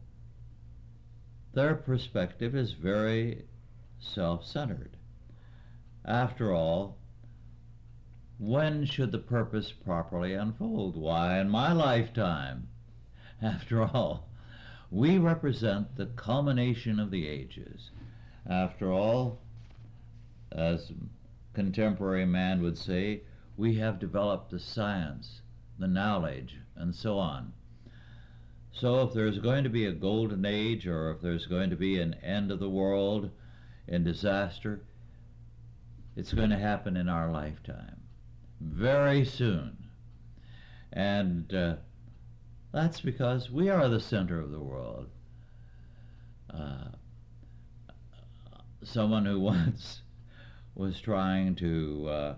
their 1.54 1.76
perspective 1.76 2.56
is 2.56 2.72
very 2.72 3.44
self 4.00 4.46
centered. 4.46 4.96
After 6.06 6.54
all, 6.54 6.98
when 8.40 8.86
should 8.86 9.12
the 9.12 9.20
purpose 9.20 9.74
properly 9.74 10.34
unfold? 10.34 10.96
Why, 10.96 11.40
in 11.40 11.50
my 11.50 11.74
lifetime. 11.74 12.70
After 13.42 13.82
all, 13.82 14.30
we 14.90 15.18
represent 15.18 15.98
the 15.98 16.06
culmination 16.06 17.02
of 17.02 17.12
the 17.12 17.28
ages. 17.28 17.92
After 18.50 18.94
all, 18.94 19.42
as 20.52 20.92
contemporary 21.54 22.26
man 22.26 22.62
would 22.62 22.78
say, 22.78 23.22
we 23.56 23.76
have 23.76 24.00
developed 24.00 24.52
the 24.52 24.60
science, 24.60 25.42
the 25.80 25.88
knowledge, 25.88 26.58
and 26.76 26.94
so 26.94 27.18
on. 27.18 27.54
So 28.72 29.02
if 29.02 29.14
there's 29.14 29.40
going 29.40 29.64
to 29.64 29.70
be 29.70 29.86
a 29.86 29.92
golden 29.92 30.46
age 30.46 30.86
or 30.86 31.12
if 31.12 31.22
there's 31.22 31.48
going 31.48 31.72
to 31.72 31.76
be 31.76 32.00
an 32.00 32.14
end 32.16 32.52
of 32.52 32.60
the 32.60 32.70
world 32.70 33.32
in 33.88 34.04
disaster, 34.04 34.82
it's 36.16 36.34
going 36.34 36.52
to 36.52 36.60
happen 36.60 36.96
in 36.96 37.10
our 37.10 37.32
lifetime 37.32 38.02
very 38.62 39.26
soon. 39.26 39.78
And 40.94 41.54
uh, 41.54 41.76
that's 42.72 43.02
because 43.02 43.50
we 43.50 43.70
are 43.70 43.90
the 43.90 44.00
center 44.00 44.40
of 44.40 44.52
the 44.52 44.60
world. 44.60 45.08
Uh, 46.54 46.90
someone 48.84 49.26
who 49.26 49.40
once 49.40 50.02
was 50.78 51.02
trying 51.02 51.56
to 51.56 52.08
uh, 52.10 52.36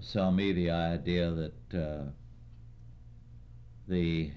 sell 0.00 0.32
me 0.32 0.52
the 0.52 0.70
idea 0.70 1.30
that 1.30 1.78
uh, 1.78 2.04
the 3.88 4.32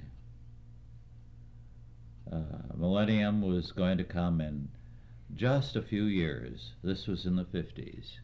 uh, 2.32 2.76
millennium 2.76 3.42
was 3.42 3.72
going 3.72 3.98
to 3.98 4.04
come 4.04 4.40
in 4.40 4.70
just 5.36 5.76
a 5.76 5.82
few 5.82 6.04
years. 6.04 6.74
This 6.84 7.08
was 7.08 7.26
in 7.26 7.36
the 7.36 7.46
50s 7.46 8.20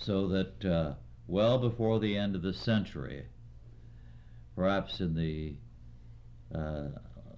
so 0.00 0.26
that 0.28 0.64
uh, 0.64 0.94
well 1.26 1.58
before 1.58 2.00
the 2.00 2.16
end 2.16 2.34
of 2.34 2.42
the 2.42 2.54
century, 2.54 3.26
perhaps 4.56 5.00
in 5.00 5.14
the 5.14 5.54
uh, 6.54 6.88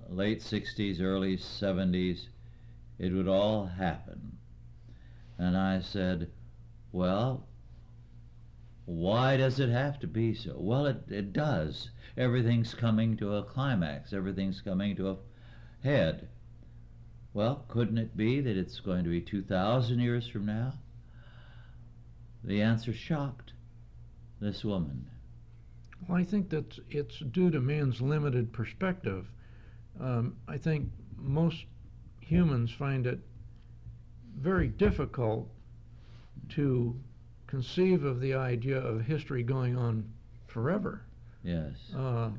late 0.08 0.40
60s, 0.40 1.00
early 1.00 1.36
70s, 1.36 2.26
it 2.98 3.12
would 3.12 3.28
all 3.28 3.66
happen. 3.66 4.31
And 5.42 5.56
I 5.58 5.80
said, 5.80 6.30
well, 6.92 7.48
why 8.84 9.36
does 9.36 9.58
it 9.58 9.70
have 9.70 9.98
to 9.98 10.06
be 10.06 10.34
so? 10.34 10.54
Well, 10.56 10.86
it, 10.86 11.02
it 11.08 11.32
does. 11.32 11.90
Everything's 12.16 12.74
coming 12.74 13.16
to 13.16 13.34
a 13.34 13.42
climax. 13.42 14.12
Everything's 14.12 14.60
coming 14.60 14.94
to 14.94 15.10
a 15.10 15.16
head. 15.82 16.28
Well, 17.34 17.64
couldn't 17.66 17.98
it 17.98 18.16
be 18.16 18.40
that 18.40 18.56
it's 18.56 18.78
going 18.78 19.02
to 19.02 19.10
be 19.10 19.20
2,000 19.20 19.98
years 19.98 20.28
from 20.28 20.46
now? 20.46 20.74
The 22.44 22.62
answer 22.62 22.92
shocked 22.92 23.52
this 24.40 24.64
woman. 24.64 25.10
Well, 26.06 26.18
I 26.18 26.22
think 26.22 26.50
that 26.50 26.78
it's 26.88 27.18
due 27.18 27.50
to 27.50 27.60
man's 27.60 28.00
limited 28.00 28.52
perspective. 28.52 29.26
Um, 29.98 30.36
I 30.46 30.56
think 30.56 30.90
most 31.16 31.64
humans 32.20 32.70
find 32.70 33.08
it 33.08 33.18
very 34.38 34.68
difficult 34.68 35.48
to 36.50 36.96
conceive 37.46 38.04
of 38.04 38.20
the 38.20 38.34
idea 38.34 38.78
of 38.78 39.02
history 39.02 39.42
going 39.42 39.76
on 39.76 40.04
forever. 40.46 41.02
Yes. 41.42 41.74
Uh, 41.96 42.30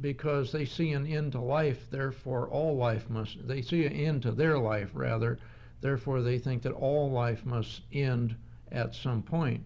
because 0.00 0.52
they 0.52 0.64
see 0.64 0.92
an 0.92 1.06
end 1.06 1.32
to 1.32 1.40
life, 1.40 1.90
therefore 1.90 2.48
all 2.48 2.76
life 2.76 3.08
must, 3.10 3.46
they 3.46 3.62
see 3.62 3.84
an 3.84 3.92
end 3.92 4.22
to 4.22 4.32
their 4.32 4.58
life 4.58 4.90
rather, 4.94 5.38
therefore 5.80 6.22
they 6.22 6.38
think 6.38 6.62
that 6.62 6.72
all 6.72 7.10
life 7.10 7.44
must 7.44 7.82
end 7.92 8.36
at 8.70 8.94
some 8.94 9.22
point. 9.22 9.62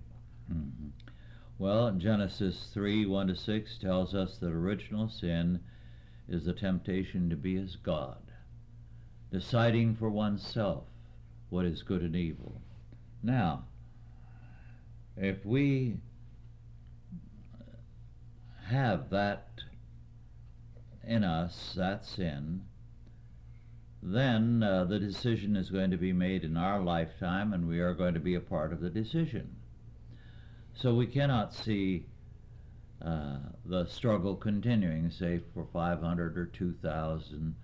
Mm-hmm. 0.52 0.88
Well, 1.58 1.92
Genesis 1.92 2.70
3 2.72 3.06
1 3.06 3.28
to 3.28 3.36
6 3.36 3.78
tells 3.78 4.14
us 4.14 4.36
that 4.38 4.50
original 4.50 5.08
sin 5.08 5.60
is 6.28 6.44
the 6.44 6.52
temptation 6.52 7.30
to 7.30 7.36
be 7.36 7.56
as 7.56 7.76
God, 7.76 8.18
deciding 9.32 9.96
for 9.96 10.10
oneself 10.10 10.84
what 11.48 11.64
is 11.64 11.82
good 11.82 12.02
and 12.02 12.14
evil. 12.14 12.60
Now, 13.22 13.64
if 15.16 15.44
we 15.44 15.96
have 18.68 19.10
that 19.10 19.48
in 21.06 21.24
us, 21.24 21.74
that 21.76 22.04
sin, 22.04 22.62
then 24.02 24.62
uh, 24.62 24.84
the 24.84 24.98
decision 24.98 25.56
is 25.56 25.70
going 25.70 25.90
to 25.90 25.96
be 25.96 26.12
made 26.12 26.44
in 26.44 26.56
our 26.56 26.80
lifetime 26.80 27.52
and 27.52 27.68
we 27.68 27.80
are 27.80 27.94
going 27.94 28.14
to 28.14 28.20
be 28.20 28.34
a 28.34 28.40
part 28.40 28.72
of 28.72 28.80
the 28.80 28.90
decision. 28.90 29.56
So 30.74 30.94
we 30.94 31.06
cannot 31.06 31.54
see 31.54 32.06
uh, 33.04 33.38
the 33.64 33.86
struggle 33.86 34.36
continuing, 34.36 35.10
say, 35.10 35.40
for 35.54 35.66
500 35.72 36.38
or 36.38 36.46
2,000 36.46 37.54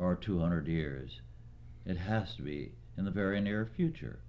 or 0.00 0.16
200 0.16 0.66
years. 0.66 1.20
It 1.84 1.96
has 1.96 2.34
to 2.36 2.42
be 2.42 2.72
in 2.96 3.04
the 3.04 3.10
very 3.10 3.40
near 3.40 3.70
future. 3.76 4.20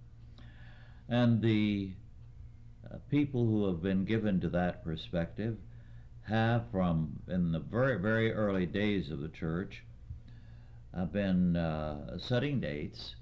And 1.08 1.42
the 1.42 1.94
uh, 2.86 2.98
people 3.10 3.46
who 3.46 3.68
have 3.68 3.82
been 3.82 4.06
given 4.06 4.42
to 4.42 4.50
that 4.50 4.84
perspective 4.84 5.58
have, 6.24 6.66
from 6.72 7.20
in 7.28 7.52
the 7.52 7.60
very, 7.60 8.00
very 8.00 8.34
early 8.34 8.66
days 8.66 9.10
of 9.12 9.20
the 9.20 9.30
church, 9.30 9.84
have 10.96 11.14
been 11.14 11.56
uh, 11.56 12.18
setting 12.20 12.60
dates 12.60 13.16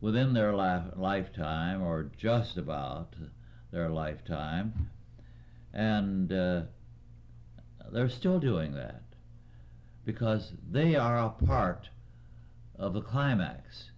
within 0.00 0.32
their 0.32 0.54
lifetime 0.54 1.82
or 1.82 2.10
just 2.18 2.56
about 2.56 3.14
their 3.70 3.90
lifetime, 3.90 4.90
and 5.72 6.32
uh, 6.32 6.62
they're 7.92 8.08
still 8.08 8.40
doing 8.40 8.74
that 8.74 9.02
because 10.12 10.52
they 10.70 10.96
are 10.96 11.18
a 11.18 11.30
part 11.30 11.88
of 12.76 12.94
the 12.94 13.02
climax. 13.02 13.90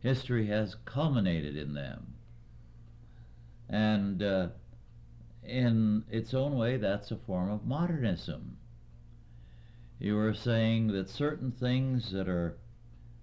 History 0.00 0.46
has 0.46 0.76
culminated 0.84 1.56
in 1.56 1.74
them. 1.74 2.14
And 3.68 4.22
uh, 4.22 4.48
in 5.42 6.04
its 6.10 6.34
own 6.34 6.56
way, 6.56 6.76
that's 6.76 7.10
a 7.10 7.16
form 7.16 7.50
of 7.50 7.64
modernism 7.64 8.58
you 10.04 10.18
are 10.18 10.34
saying 10.34 10.88
that 10.88 11.08
certain 11.08 11.52
things 11.52 12.10
that 12.10 12.28
are 12.28 12.58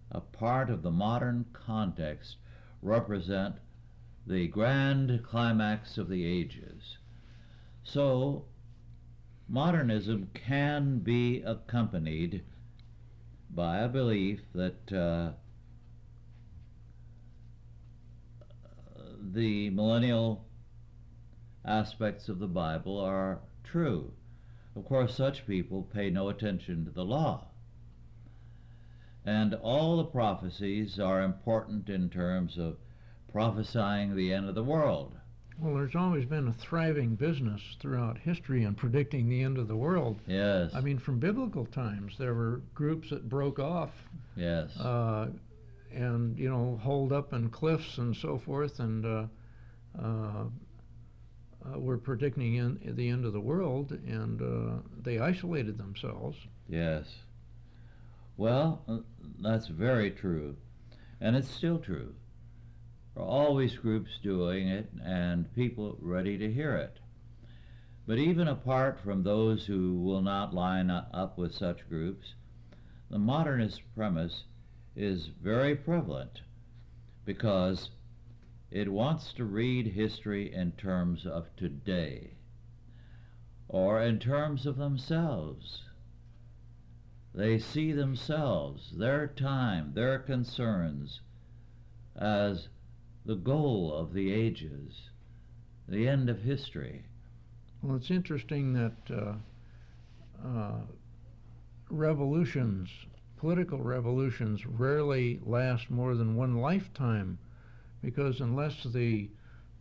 a 0.09 0.21
part 0.21 0.69
of 0.69 0.81
the 0.81 0.89
modern 0.89 1.45
context 1.53 2.37
represent 2.81 3.55
the 4.25 4.47
grand 4.47 5.21
climax 5.23 5.97
of 5.97 6.09
the 6.09 6.25
ages. 6.25 6.97
So, 7.83 8.45
modernism 9.51 10.29
can 10.33 10.99
be 10.99 11.41
accompanied 11.45 12.41
by 13.49 13.79
a 13.79 13.89
belief 13.89 14.39
that 14.55 14.93
uh, 14.93 15.31
the 19.21 19.69
millennial 19.71 20.45
aspects 21.65 22.29
of 22.29 22.39
the 22.39 22.47
Bible 22.47 22.97
are 22.97 23.39
true. 23.61 24.13
Of 24.73 24.85
course, 24.85 25.17
such 25.17 25.45
people 25.45 25.83
pay 25.83 26.09
no 26.09 26.29
attention 26.29 26.85
to 26.85 26.91
the 26.91 27.03
law. 27.03 27.49
And 29.25 29.53
all 29.55 29.97
the 29.97 30.05
prophecies 30.05 30.97
are 30.97 31.21
important 31.21 31.89
in 31.89 32.09
terms 32.09 32.57
of 32.57 32.77
prophesying 33.29 34.15
the 34.15 34.33
end 34.33 34.47
of 34.47 34.55
the 34.55 34.63
world. 34.63 35.17
Well, 35.61 35.75
there's 35.75 35.95
always 35.95 36.25
been 36.25 36.47
a 36.47 36.53
thriving 36.53 37.13
business 37.13 37.61
throughout 37.79 38.17
history 38.17 38.63
in 38.63 38.73
predicting 38.73 39.29
the 39.29 39.43
end 39.43 39.59
of 39.59 39.67
the 39.67 39.75
world. 39.75 40.19
Yes. 40.25 40.71
I 40.73 40.81
mean, 40.81 40.97
from 40.97 41.19
biblical 41.19 41.67
times, 41.67 42.15
there 42.17 42.33
were 42.33 42.61
groups 42.73 43.11
that 43.11 43.29
broke 43.29 43.59
off. 43.59 43.91
Yes. 44.35 44.75
Uh, 44.79 45.27
and, 45.93 46.35
you 46.39 46.49
know, 46.49 46.79
holed 46.81 47.13
up 47.13 47.33
in 47.33 47.49
cliffs 47.49 47.99
and 47.99 48.15
so 48.15 48.39
forth, 48.39 48.79
and 48.79 49.05
uh, 49.05 49.25
uh, 50.01 50.45
uh, 51.63 51.79
were 51.79 51.97
predicting 51.97 52.55
in, 52.55 52.79
the 52.95 53.09
end 53.09 53.23
of 53.25 53.33
the 53.33 53.39
world, 53.39 53.91
and 53.91 54.41
uh, 54.41 54.81
they 55.03 55.19
isolated 55.19 55.77
themselves. 55.77 56.37
Yes. 56.67 57.05
Well, 58.35 58.81
uh, 58.87 58.97
that's 59.39 59.67
very 59.67 60.09
true, 60.09 60.55
and 61.19 61.35
it's 61.35 61.51
still 61.51 61.77
true. 61.77 62.15
Are 63.15 63.23
always 63.23 63.75
groups 63.75 64.19
doing 64.23 64.67
it 64.67 64.89
and 65.03 65.53
people 65.53 65.97
ready 65.99 66.37
to 66.37 66.51
hear 66.51 66.75
it. 66.75 66.99
But 68.07 68.17
even 68.17 68.47
apart 68.47 68.99
from 68.99 69.23
those 69.23 69.65
who 69.65 70.01
will 70.01 70.21
not 70.21 70.53
line 70.53 70.89
up 70.89 71.37
with 71.37 71.53
such 71.53 71.87
groups, 71.87 72.33
the 73.09 73.19
modernist 73.19 73.81
premise 73.95 74.45
is 74.95 75.27
very 75.27 75.75
prevalent 75.75 76.41
because 77.25 77.91
it 78.71 78.91
wants 78.91 79.33
to 79.33 79.45
read 79.45 79.87
history 79.87 80.53
in 80.53 80.71
terms 80.73 81.25
of 81.25 81.53
today 81.55 82.31
or 83.67 84.01
in 84.01 84.19
terms 84.19 84.65
of 84.65 84.77
themselves. 84.77 85.83
They 87.33 87.59
see 87.59 87.91
themselves, 87.93 88.91
their 88.97 89.27
time, 89.27 89.93
their 89.93 90.19
concerns 90.19 91.21
as 92.15 92.67
the 93.25 93.35
goal 93.35 93.93
of 93.93 94.13
the 94.13 94.31
ages, 94.31 95.09
the 95.87 96.07
end 96.07 96.29
of 96.29 96.41
history. 96.41 97.03
Well, 97.81 97.95
it's 97.95 98.11
interesting 98.11 98.73
that 98.73 98.95
uh, 99.09 99.33
uh, 100.47 100.81
revolutions, 101.89 102.89
political 103.37 103.79
revolutions, 103.79 104.65
rarely 104.65 105.39
last 105.43 105.89
more 105.89 106.15
than 106.15 106.35
one 106.35 106.57
lifetime, 106.57 107.37
because 108.01 108.41
unless 108.41 108.83
the 108.83 109.29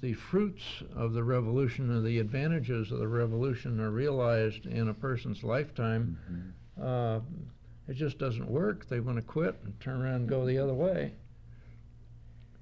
the 0.01 0.13
fruits 0.15 0.83
of 0.97 1.13
the 1.13 1.23
revolution 1.23 1.91
or 1.95 2.01
the 2.01 2.19
advantages 2.19 2.91
of 2.91 2.99
the 3.01 3.09
revolution 3.09 3.79
are 3.81 3.91
realized 3.91 4.65
in 4.65 4.89
a 4.89 4.95
person's 4.95 5.45
lifetime, 5.45 6.19
mm-hmm. 6.33 6.83
uh, 6.83 7.21
it 7.87 7.95
just 7.95 8.19
doesn't 8.19 8.51
work. 8.51 8.89
They 8.89 9.01
want 9.01 9.19
to 9.19 9.23
quit 9.23 9.57
and 9.63 9.79
turn 9.79 10.01
around 10.01 10.15
and 10.15 10.29
go 10.29 10.47
the 10.47 10.57
other 10.57 10.73
way. 10.73 11.13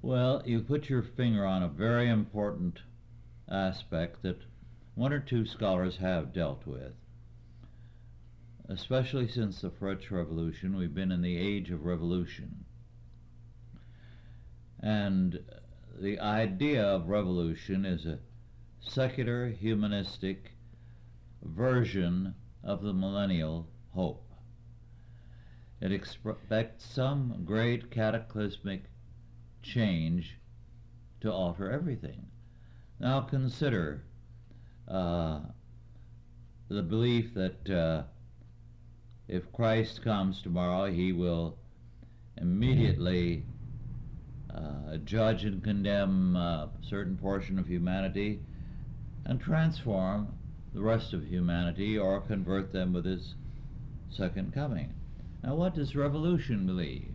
Well, 0.01 0.43
you 0.47 0.61
put 0.61 0.89
your 0.89 1.03
finger 1.03 1.45
on 1.45 1.63
a 1.63 1.69
very 1.69 2.09
important 2.09 2.81
aspect 3.49 4.23
that 4.23 4.43
one 4.95 5.13
or 5.13 5.19
two 5.19 5.45
scholars 5.45 5.97
have 5.97 6.33
dealt 6.33 6.67
with. 6.67 6.93
Especially 8.69 9.27
since 9.27 9.61
the 9.61 9.71
French 9.71 10.11
Revolution, 10.11 10.77
we've 10.77 10.95
been 10.95 11.11
in 11.11 11.23
the 11.23 11.37
age 11.37 11.71
of 11.71 11.85
revolution. 11.85 12.65
And 14.81 15.43
the 16.01 16.21
idea 16.21 16.85
of 16.85 17.09
revolution 17.09 17.85
is 17.85 18.07
a 18.07 18.21
secular, 18.79 19.49
humanistic 19.49 20.53
version 21.43 22.35
of 22.63 22.83
the 22.83 22.93
millennial 22.93 23.69
hope. 23.95 24.31
It 25.81 25.91
expects 25.91 26.85
some 26.85 27.43
great 27.45 27.91
cataclysmic 27.91 28.85
change 29.63 30.39
to 31.21 31.33
alter 31.33 31.71
everything. 31.71 32.27
Now 33.01 33.21
consider 33.21 34.05
uh, 34.87 35.41
the 36.69 36.83
belief 36.83 37.35
that 37.35 37.71
uh, 37.71 38.03
if 39.29 39.53
Christ 39.53 40.03
comes 40.03 40.43
tomorrow, 40.43 40.91
he 40.91 41.13
will 41.13 41.59
immediately 42.37 43.45
uh, 44.55 44.97
judge 45.05 45.45
and 45.45 45.63
condemn 45.63 46.37
a 46.37 46.71
certain 46.83 47.17
portion 47.17 47.59
of 47.59 47.67
humanity 47.67 48.41
and 49.25 49.41
transform 49.41 50.33
the 50.75 50.83
rest 50.83 51.13
of 51.13 51.27
humanity 51.27 51.99
or 51.99 52.21
convert 52.21 52.73
them 52.73 52.93
with 52.93 53.05
his 53.05 53.35
second 54.11 54.53
coming. 54.55 54.95
Now, 55.43 55.55
what 55.55 55.75
does 55.75 55.95
revolution 55.95 56.67
believe? 56.67 57.15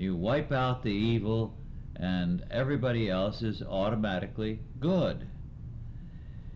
You 0.00 0.16
wipe 0.16 0.50
out 0.50 0.82
the 0.82 0.88
evil, 0.88 1.52
and 1.94 2.42
everybody 2.50 3.10
else 3.10 3.42
is 3.42 3.62
automatically 3.62 4.60
good. 4.78 5.26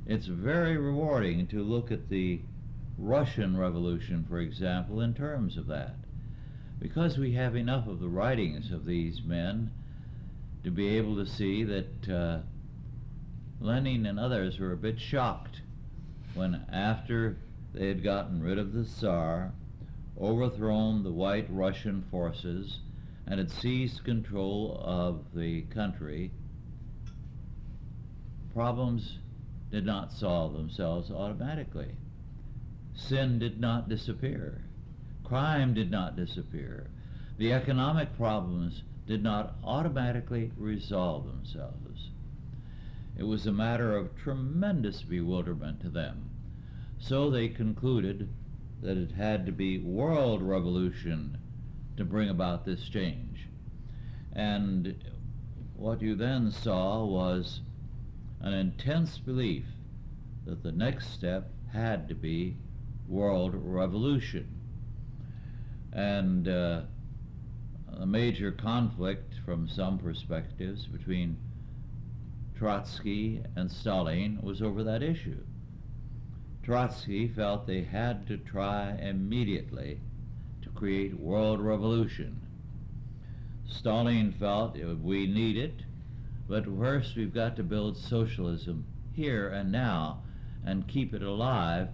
It's 0.06 0.24
very 0.24 0.78
rewarding 0.78 1.46
to 1.48 1.62
look 1.62 1.92
at 1.92 2.08
the 2.08 2.40
Russian 2.96 3.54
Revolution, 3.54 4.24
for 4.26 4.38
example, 4.38 5.02
in 5.02 5.12
terms 5.12 5.58
of 5.58 5.66
that. 5.66 5.96
Because 6.80 7.18
we 7.18 7.32
have 7.32 7.54
enough 7.54 7.86
of 7.86 8.00
the 8.00 8.08
writings 8.08 8.72
of 8.72 8.86
these 8.86 9.22
men 9.22 9.70
to 10.62 10.70
be 10.70 10.96
able 10.96 11.14
to 11.16 11.26
see 11.26 11.64
that 11.64 12.08
uh, 12.08 12.38
Lenin 13.60 14.06
and 14.06 14.18
others 14.18 14.58
were 14.58 14.72
a 14.72 14.78
bit 14.78 14.98
shocked 14.98 15.60
when, 16.32 16.64
after 16.72 17.36
they 17.74 17.88
had 17.88 18.02
gotten 18.02 18.42
rid 18.42 18.56
of 18.56 18.72
the 18.72 18.86
Tsar, 18.86 19.52
overthrown 20.18 21.02
the 21.02 21.12
white 21.12 21.46
Russian 21.50 22.06
forces, 22.10 22.78
and 23.26 23.38
had 23.38 23.50
seized 23.50 24.04
control 24.04 24.80
of 24.84 25.34
the 25.34 25.62
country, 25.62 26.30
problems 28.52 29.18
did 29.70 29.86
not 29.86 30.12
solve 30.12 30.52
themselves 30.52 31.10
automatically. 31.10 31.96
Sin 32.94 33.38
did 33.38 33.60
not 33.60 33.88
disappear. 33.88 34.62
Crime 35.24 35.74
did 35.74 35.90
not 35.90 36.16
disappear. 36.16 36.90
The 37.38 37.52
economic 37.52 38.16
problems 38.16 38.82
did 39.06 39.22
not 39.22 39.56
automatically 39.64 40.52
resolve 40.56 41.26
themselves. 41.26 42.10
It 43.16 43.24
was 43.24 43.46
a 43.46 43.52
matter 43.52 43.96
of 43.96 44.16
tremendous 44.16 45.02
bewilderment 45.02 45.80
to 45.80 45.88
them. 45.88 46.30
So 46.98 47.30
they 47.30 47.48
concluded 47.48 48.28
that 48.82 48.96
it 48.96 49.12
had 49.12 49.46
to 49.46 49.52
be 49.52 49.78
world 49.78 50.42
revolution 50.42 51.38
to 51.96 52.04
bring 52.04 52.28
about 52.28 52.64
this 52.64 52.88
change. 52.88 53.48
And 54.32 54.96
what 55.76 56.02
you 56.02 56.14
then 56.14 56.50
saw 56.50 57.04
was 57.04 57.60
an 58.40 58.52
intense 58.52 59.18
belief 59.18 59.64
that 60.44 60.62
the 60.62 60.72
next 60.72 61.12
step 61.12 61.50
had 61.72 62.08
to 62.08 62.14
be 62.14 62.56
world 63.08 63.52
revolution. 63.54 64.48
And 65.92 66.48
uh, 66.48 66.82
a 67.98 68.06
major 68.06 68.50
conflict 68.50 69.34
from 69.44 69.68
some 69.68 69.98
perspectives 69.98 70.86
between 70.86 71.36
Trotsky 72.56 73.42
and 73.56 73.70
Stalin 73.70 74.38
was 74.42 74.62
over 74.62 74.82
that 74.84 75.02
issue. 75.02 75.38
Trotsky 76.62 77.28
felt 77.28 77.66
they 77.66 77.82
had 77.82 78.26
to 78.28 78.38
try 78.38 78.96
immediately 79.00 80.00
create 80.74 81.18
world 81.18 81.60
revolution. 81.60 82.40
Stalin 83.66 84.32
felt 84.32 84.76
we 84.76 85.26
need 85.26 85.56
it, 85.56 85.80
but 86.48 86.64
first 86.64 87.16
we've 87.16 87.34
got 87.34 87.56
to 87.56 87.62
build 87.62 87.96
socialism 87.96 88.84
here 89.12 89.48
and 89.48 89.72
now 89.72 90.22
and 90.64 90.88
keep 90.88 91.14
it 91.14 91.22
alive 91.22 91.88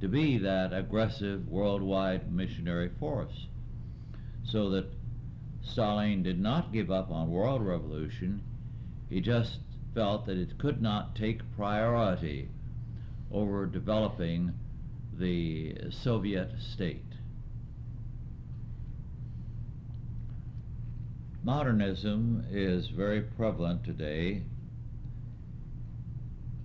to 0.00 0.08
be 0.08 0.38
that 0.38 0.72
aggressive 0.72 1.48
worldwide 1.48 2.32
missionary 2.32 2.90
force. 3.00 3.46
So 4.44 4.70
that 4.70 4.86
Stalin 5.62 6.22
did 6.22 6.40
not 6.40 6.72
give 6.72 6.90
up 6.90 7.10
on 7.10 7.30
world 7.30 7.62
revolution, 7.62 8.42
he 9.08 9.20
just 9.20 9.58
felt 9.94 10.26
that 10.26 10.36
it 10.36 10.58
could 10.58 10.82
not 10.82 11.16
take 11.16 11.40
priority 11.56 12.48
over 13.32 13.66
developing 13.66 14.52
the 15.18 15.74
Soviet 15.90 16.50
state. 16.60 17.05
Modernism 21.46 22.44
is 22.50 22.88
very 22.88 23.20
prevalent 23.20 23.84
today, 23.84 24.42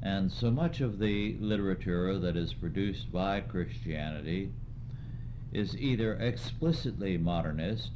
and 0.02 0.32
so 0.32 0.50
much 0.50 0.82
of 0.82 0.98
the 0.98 1.38
literature 1.40 2.18
that 2.18 2.36
is 2.36 2.56
produced 2.56 3.12
by 3.12 3.42
Christianity 3.42 4.52
is 5.54 5.78
either 5.78 6.16
explicitly 6.16 7.16
modernist 7.16 7.92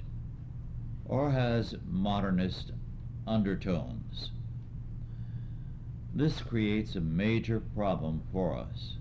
or 1.06 1.32
has 1.32 1.74
modernist 1.89 2.71
undertones. 3.26 4.30
This 6.13 6.39
creates 6.39 6.95
a 6.95 7.02
major 7.02 7.60
problem 7.60 8.21
for 8.32 8.56
us. 8.56 8.98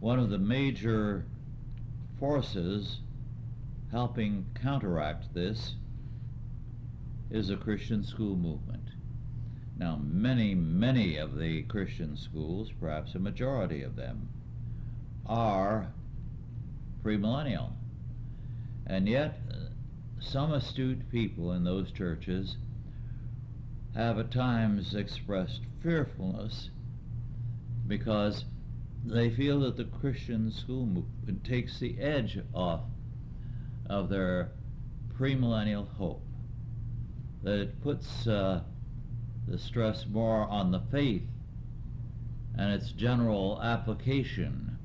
One 0.00 0.18
of 0.18 0.30
the 0.30 0.38
major 0.38 1.26
forces 2.18 3.00
helping 3.90 4.46
counteract 4.54 5.34
this 5.34 5.74
is 7.32 7.48
a 7.48 7.56
Christian 7.56 8.04
school 8.04 8.36
movement. 8.36 8.90
Now, 9.78 9.98
many, 10.04 10.54
many 10.54 11.16
of 11.16 11.38
the 11.38 11.62
Christian 11.62 12.14
schools, 12.14 12.70
perhaps 12.78 13.14
a 13.14 13.18
majority 13.18 13.82
of 13.82 13.96
them, 13.96 14.28
are 15.24 15.88
premillennial. 17.02 17.70
And 18.86 19.08
yet, 19.08 19.40
some 20.20 20.52
astute 20.52 21.10
people 21.10 21.52
in 21.52 21.64
those 21.64 21.90
churches 21.90 22.56
have 23.94 24.18
at 24.18 24.30
times 24.30 24.94
expressed 24.94 25.62
fearfulness 25.82 26.68
because 27.88 28.44
they 29.04 29.30
feel 29.30 29.60
that 29.60 29.78
the 29.78 29.84
Christian 29.84 30.52
school 30.52 30.84
movement 30.84 31.44
takes 31.44 31.80
the 31.80 31.98
edge 31.98 32.38
off 32.54 32.82
of 33.88 34.10
their 34.10 34.50
premillennial 35.18 35.88
hope 35.96 36.22
that 37.42 37.58
it 37.58 37.82
puts 37.82 38.26
uh, 38.26 38.62
the 39.48 39.58
stress 39.58 40.06
more 40.06 40.46
on 40.46 40.70
the 40.70 40.80
faith 40.90 41.26
and 42.56 42.72
its 42.72 42.92
general 42.92 43.60
application. 43.62 44.78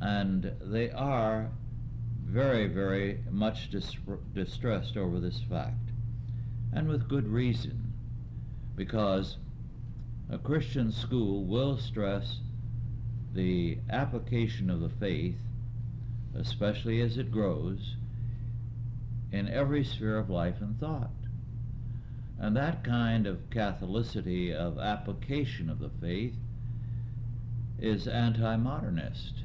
And 0.00 0.52
they 0.60 0.90
are 0.90 1.50
very, 2.22 2.66
very 2.66 3.20
much 3.30 3.70
dis- 3.70 3.96
distressed 4.34 4.96
over 4.96 5.18
this 5.20 5.40
fact, 5.48 5.90
and 6.72 6.88
with 6.88 7.08
good 7.08 7.28
reason, 7.28 7.92
because 8.74 9.38
a 10.28 10.38
Christian 10.38 10.92
school 10.92 11.44
will 11.44 11.78
stress 11.78 12.40
the 13.32 13.78
application 13.88 14.68
of 14.70 14.80
the 14.80 14.88
faith, 14.88 15.38
especially 16.34 17.00
as 17.00 17.16
it 17.16 17.30
grows, 17.30 17.96
in 19.32 19.48
every 19.48 19.84
sphere 19.84 20.18
of 20.18 20.30
life 20.30 20.60
and 20.60 20.78
thought. 20.78 21.10
And 22.38 22.56
that 22.56 22.84
kind 22.84 23.26
of 23.26 23.50
Catholicity 23.50 24.52
of 24.52 24.78
application 24.78 25.70
of 25.70 25.78
the 25.78 25.90
faith 26.00 26.34
is 27.78 28.06
anti 28.06 28.56
modernist. 28.56 29.44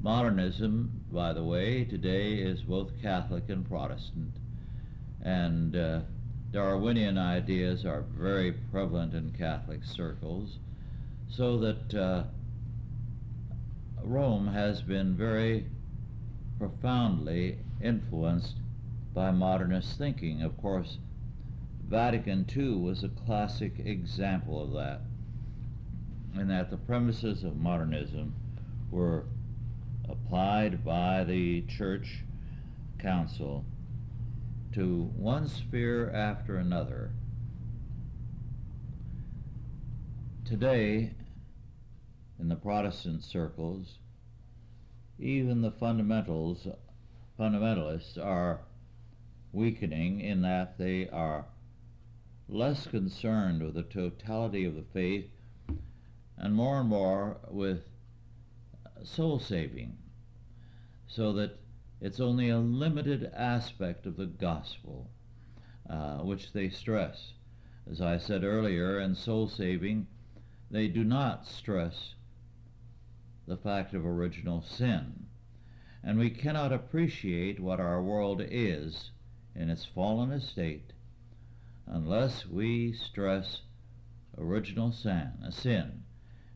Modernism, 0.00 1.04
by 1.12 1.32
the 1.32 1.44
way, 1.44 1.84
today 1.84 2.34
is 2.34 2.62
both 2.62 3.00
Catholic 3.00 3.48
and 3.48 3.68
Protestant, 3.68 4.34
and 5.22 5.76
uh, 5.76 6.00
Darwinian 6.50 7.16
ideas 7.16 7.84
are 7.84 8.02
very 8.18 8.52
prevalent 8.52 9.14
in 9.14 9.30
Catholic 9.30 9.84
circles, 9.84 10.58
so 11.28 11.56
that 11.58 11.94
uh, 11.94 12.24
Rome 14.02 14.48
has 14.48 14.82
been 14.82 15.14
very 15.14 15.66
profoundly 16.62 17.58
influenced 17.82 18.54
by 19.12 19.32
modernist 19.32 19.98
thinking. 19.98 20.42
Of 20.42 20.56
course, 20.56 20.98
Vatican 21.88 22.46
II 22.56 22.76
was 22.76 23.02
a 23.02 23.08
classic 23.08 23.80
example 23.80 24.62
of 24.62 24.72
that, 24.74 25.00
in 26.40 26.46
that 26.46 26.70
the 26.70 26.76
premises 26.76 27.42
of 27.42 27.56
modernism 27.56 28.34
were 28.92 29.24
applied 30.08 30.84
by 30.84 31.24
the 31.24 31.62
Church 31.62 32.22
Council 32.96 33.64
to 34.72 35.10
one 35.16 35.48
sphere 35.48 36.10
after 36.10 36.58
another. 36.58 37.10
Today, 40.44 41.14
in 42.38 42.48
the 42.48 42.54
Protestant 42.54 43.24
circles, 43.24 43.98
even 45.18 45.62
the 45.62 45.70
fundamentals, 45.70 46.66
fundamentalists 47.38 48.16
are 48.16 48.60
weakening 49.52 50.20
in 50.20 50.42
that 50.42 50.78
they 50.78 51.08
are 51.08 51.46
less 52.48 52.86
concerned 52.86 53.62
with 53.62 53.74
the 53.74 53.82
totality 53.82 54.64
of 54.64 54.74
the 54.74 54.84
faith 54.92 55.30
and 56.36 56.54
more 56.54 56.80
and 56.80 56.88
more 56.88 57.38
with 57.50 57.84
soul 59.02 59.38
saving, 59.38 59.96
so 61.06 61.32
that 61.32 61.58
it's 62.00 62.20
only 62.20 62.48
a 62.48 62.58
limited 62.58 63.30
aspect 63.34 64.06
of 64.06 64.16
the 64.16 64.26
gospel 64.26 65.08
uh, 65.88 66.18
which 66.18 66.52
they 66.52 66.68
stress. 66.68 67.32
As 67.90 68.00
I 68.00 68.18
said 68.18 68.44
earlier, 68.44 69.00
in 69.00 69.14
soul 69.14 69.48
saving, 69.48 70.06
they 70.70 70.88
do 70.88 71.04
not 71.04 71.46
stress 71.46 72.14
the 73.46 73.56
fact 73.56 73.94
of 73.94 74.06
original 74.06 74.62
sin. 74.62 75.26
And 76.02 76.18
we 76.18 76.30
cannot 76.30 76.72
appreciate 76.72 77.60
what 77.60 77.80
our 77.80 78.02
world 78.02 78.42
is 78.44 79.10
in 79.54 79.70
its 79.70 79.84
fallen 79.84 80.32
estate 80.32 80.92
unless 81.86 82.46
we 82.46 82.92
stress 82.92 83.62
original 84.38 84.92
sin—a 84.92 85.52
sin 85.52 86.04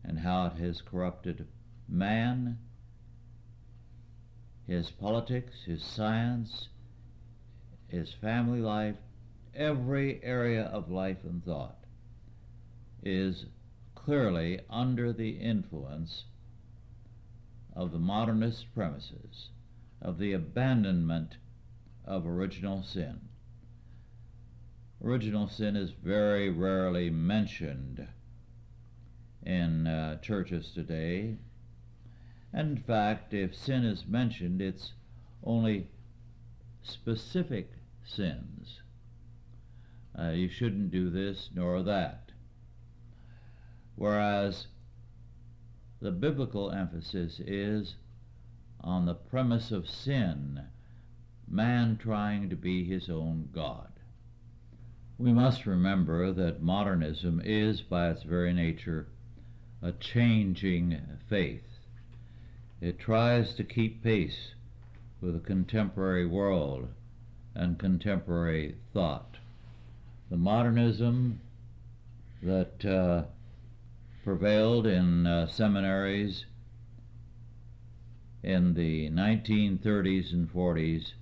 and 0.04 0.20
how 0.20 0.46
it 0.46 0.54
has 0.54 0.80
corrupted 0.80 1.46
man, 1.88 2.58
his 4.66 4.90
politics, 4.90 5.64
his 5.64 5.84
science, 5.84 6.68
his 7.88 8.12
family 8.12 8.60
life, 8.60 8.96
every 9.54 10.22
area 10.22 10.64
of 10.64 10.90
life 10.90 11.24
and 11.24 11.44
thought 11.44 11.84
is 13.02 13.46
clearly 13.94 14.60
under 14.68 15.12
the 15.12 15.30
influence 15.30 16.24
of 17.76 17.92
the 17.92 17.98
modernist 17.98 18.74
premises, 18.74 19.50
of 20.00 20.18
the 20.18 20.32
abandonment 20.32 21.36
of 22.06 22.26
original 22.26 22.82
sin. 22.82 23.20
Original 25.04 25.46
sin 25.46 25.76
is 25.76 25.90
very 25.90 26.48
rarely 26.48 27.10
mentioned 27.10 28.08
in 29.44 29.86
uh, 29.86 30.18
churches 30.20 30.70
today. 30.74 31.36
In 32.54 32.78
fact, 32.78 33.34
if 33.34 33.54
sin 33.54 33.84
is 33.84 34.06
mentioned, 34.06 34.62
it's 34.62 34.94
only 35.44 35.90
specific 36.82 37.72
sins. 38.04 38.80
Uh, 40.18 40.30
you 40.30 40.48
shouldn't 40.48 40.90
do 40.90 41.10
this 41.10 41.50
nor 41.54 41.82
that. 41.82 42.32
Whereas 43.96 44.66
the 46.00 46.10
biblical 46.10 46.70
emphasis 46.70 47.40
is 47.40 47.94
on 48.80 49.06
the 49.06 49.14
premise 49.14 49.70
of 49.70 49.88
sin, 49.88 50.62
man 51.48 51.96
trying 51.96 52.50
to 52.50 52.56
be 52.56 52.84
his 52.84 53.08
own 53.08 53.48
God. 53.52 53.92
We 55.18 55.32
must 55.32 55.66
remember 55.66 56.32
that 56.32 56.62
modernism 56.62 57.40
is, 57.42 57.80
by 57.80 58.10
its 58.10 58.22
very 58.22 58.52
nature, 58.52 59.06
a 59.80 59.92
changing 59.92 61.00
faith. 61.28 61.78
It 62.80 62.98
tries 62.98 63.54
to 63.54 63.64
keep 63.64 64.02
pace 64.02 64.52
with 65.20 65.32
the 65.32 65.40
contemporary 65.40 66.26
world 66.26 66.88
and 67.54 67.78
contemporary 67.78 68.76
thought. 68.92 69.38
The 70.28 70.36
modernism 70.36 71.40
that 72.42 72.84
uh, 72.84 73.24
prevailed 74.26 74.88
in 74.88 75.24
uh, 75.24 75.46
seminaries 75.46 76.46
in 78.42 78.74
the 78.74 79.08
1930s 79.08 80.32
and 80.32 80.52
40s 80.52 81.12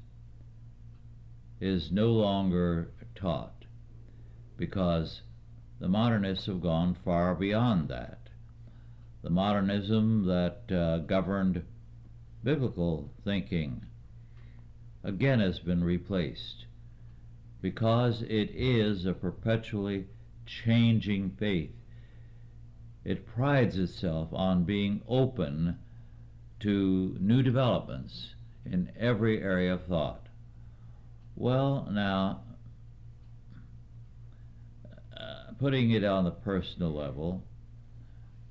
is 1.60 1.92
no 1.92 2.10
longer 2.10 2.88
taught 3.14 3.66
because 4.56 5.20
the 5.80 5.86
modernists 5.86 6.46
have 6.46 6.62
gone 6.62 6.96
far 7.04 7.34
beyond 7.34 7.90
that. 7.90 8.30
The 9.22 9.28
modernism 9.28 10.24
that 10.24 10.74
uh, 10.74 11.00
governed 11.00 11.62
biblical 12.42 13.10
thinking 13.22 13.84
again 15.02 15.40
has 15.40 15.58
been 15.58 15.84
replaced 15.84 16.64
because 17.60 18.22
it 18.22 18.50
is 18.54 19.04
a 19.04 19.12
perpetually 19.12 20.06
changing 20.46 21.28
faith. 21.38 21.83
It 23.04 23.26
prides 23.26 23.78
itself 23.78 24.28
on 24.32 24.64
being 24.64 25.02
open 25.06 25.78
to 26.60 27.16
new 27.20 27.42
developments 27.42 28.34
in 28.64 28.90
every 28.98 29.42
area 29.42 29.74
of 29.74 29.84
thought. 29.84 30.26
Well, 31.36 31.88
now, 31.90 32.40
putting 35.58 35.90
it 35.90 36.04
on 36.04 36.24
the 36.24 36.30
personal 36.30 36.92
level, 36.92 37.42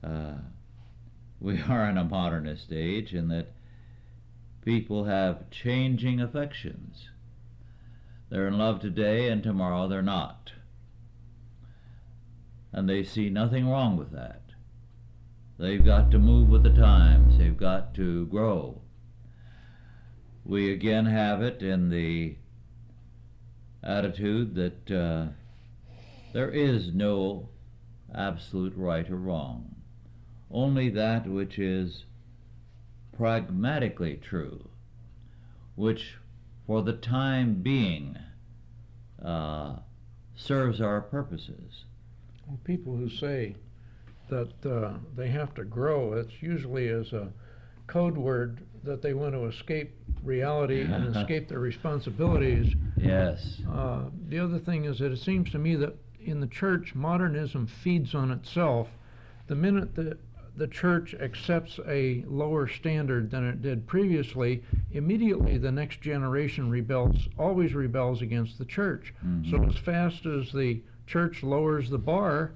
uh, 0.04 0.36
we 1.40 1.62
are 1.62 1.90
in 1.90 1.98
a 1.98 2.04
modernist 2.04 2.72
age 2.72 3.14
in 3.14 3.28
that 3.28 3.54
people 4.64 5.06
have 5.06 5.50
changing 5.50 6.22
affections. 6.22 7.10
They're 8.30 8.48
in 8.48 8.58
love 8.58 8.80
today 8.80 9.30
and 9.30 9.44
tomorrow 9.44 9.88
they're 9.88 10.02
not. 10.02 10.54
And 12.72 12.90
they 12.90 13.04
see 13.04 13.30
nothing 13.30 13.70
wrong 13.70 13.98
with 13.98 14.12
that. 14.12 14.43
They've 15.60 15.84
got 15.84 16.10
to 16.12 16.20
move 16.20 16.50
with 16.50 16.64
the 16.64 16.72
times, 16.72 17.38
they've 17.38 17.56
got 17.56 17.94
to 17.96 18.26
grow. 18.28 18.82
We 20.46 20.72
again 20.74 21.06
have 21.06 21.42
it 21.42 21.62
in 21.62 21.90
the 21.90 22.36
attitude 23.82 24.56
that 24.56 24.92
uh, 24.92 25.28
there 26.34 26.50
is 26.50 26.94
no 26.94 27.50
absolute 28.14 28.74
right 28.76 29.10
or 29.10 29.16
wrong, 29.16 29.76
only 30.52 30.90
that 30.90 31.28
which 31.28 31.60
is 31.60 32.06
pragmatically 33.16 34.16
true, 34.16 34.68
which 35.76 36.16
for 36.66 36.82
the 36.82 36.94
time 36.94 37.62
being 37.62 38.18
uh, 39.24 39.78
serves 40.36 40.82
our 40.82 41.02
purposes. 41.02 41.86
Well, 42.48 42.60
people 42.64 42.98
who 42.98 43.10
say 43.10 43.56
that 44.30 44.66
uh, 44.66 44.94
they 45.16 45.28
have 45.30 45.54
to 45.56 45.64
grow, 45.64 46.14
it's 46.14 46.42
usually 46.42 46.88
as 46.88 47.14
a 47.14 47.32
code 47.88 48.18
word 48.18 48.62
that 48.84 49.02
they 49.02 49.14
want 49.14 49.34
to 49.34 49.46
escape 49.46 49.94
reality 50.24 50.82
and 50.82 51.16
escape 51.16 51.48
their 51.50 51.60
responsibilities 51.60 52.74
Yes. 52.98 53.62
Uh, 53.70 54.06
the 54.30 54.40
other 54.40 54.60
thing 54.60 54.86
is 54.86 55.00
that 55.00 55.12
it 55.12 55.18
seems 55.20 55.52
to 55.52 55.58
me 55.60 55.76
that 55.76 55.96
in 56.22 56.40
the 56.40 56.48
church, 56.48 56.96
modernism 56.96 57.68
feeds 57.68 58.16
on 58.16 58.32
itself. 58.32 58.88
The 59.48 59.56
minute 59.56 59.96
the 59.96 60.18
the 60.56 60.68
church 60.68 61.16
accepts 61.16 61.80
a 61.88 62.24
lower 62.28 62.68
standard 62.68 63.32
than 63.32 63.44
it 63.44 63.62
did 63.64 63.88
previously, 63.88 64.64
immediately 64.92 65.58
the 65.58 65.72
next 65.72 66.00
generation 66.00 66.70
rebels, 66.70 67.28
always 67.40 67.74
rebels 67.74 68.22
against 68.22 68.60
the 68.60 68.66
church. 68.66 69.14
Mhm. 69.26 69.50
So 69.50 69.64
as 69.64 69.76
fast 69.76 70.28
as 70.28 70.52
the 70.54 70.82
church 71.08 71.42
lowers 71.42 71.90
the 71.90 71.98
bar, 71.98 72.52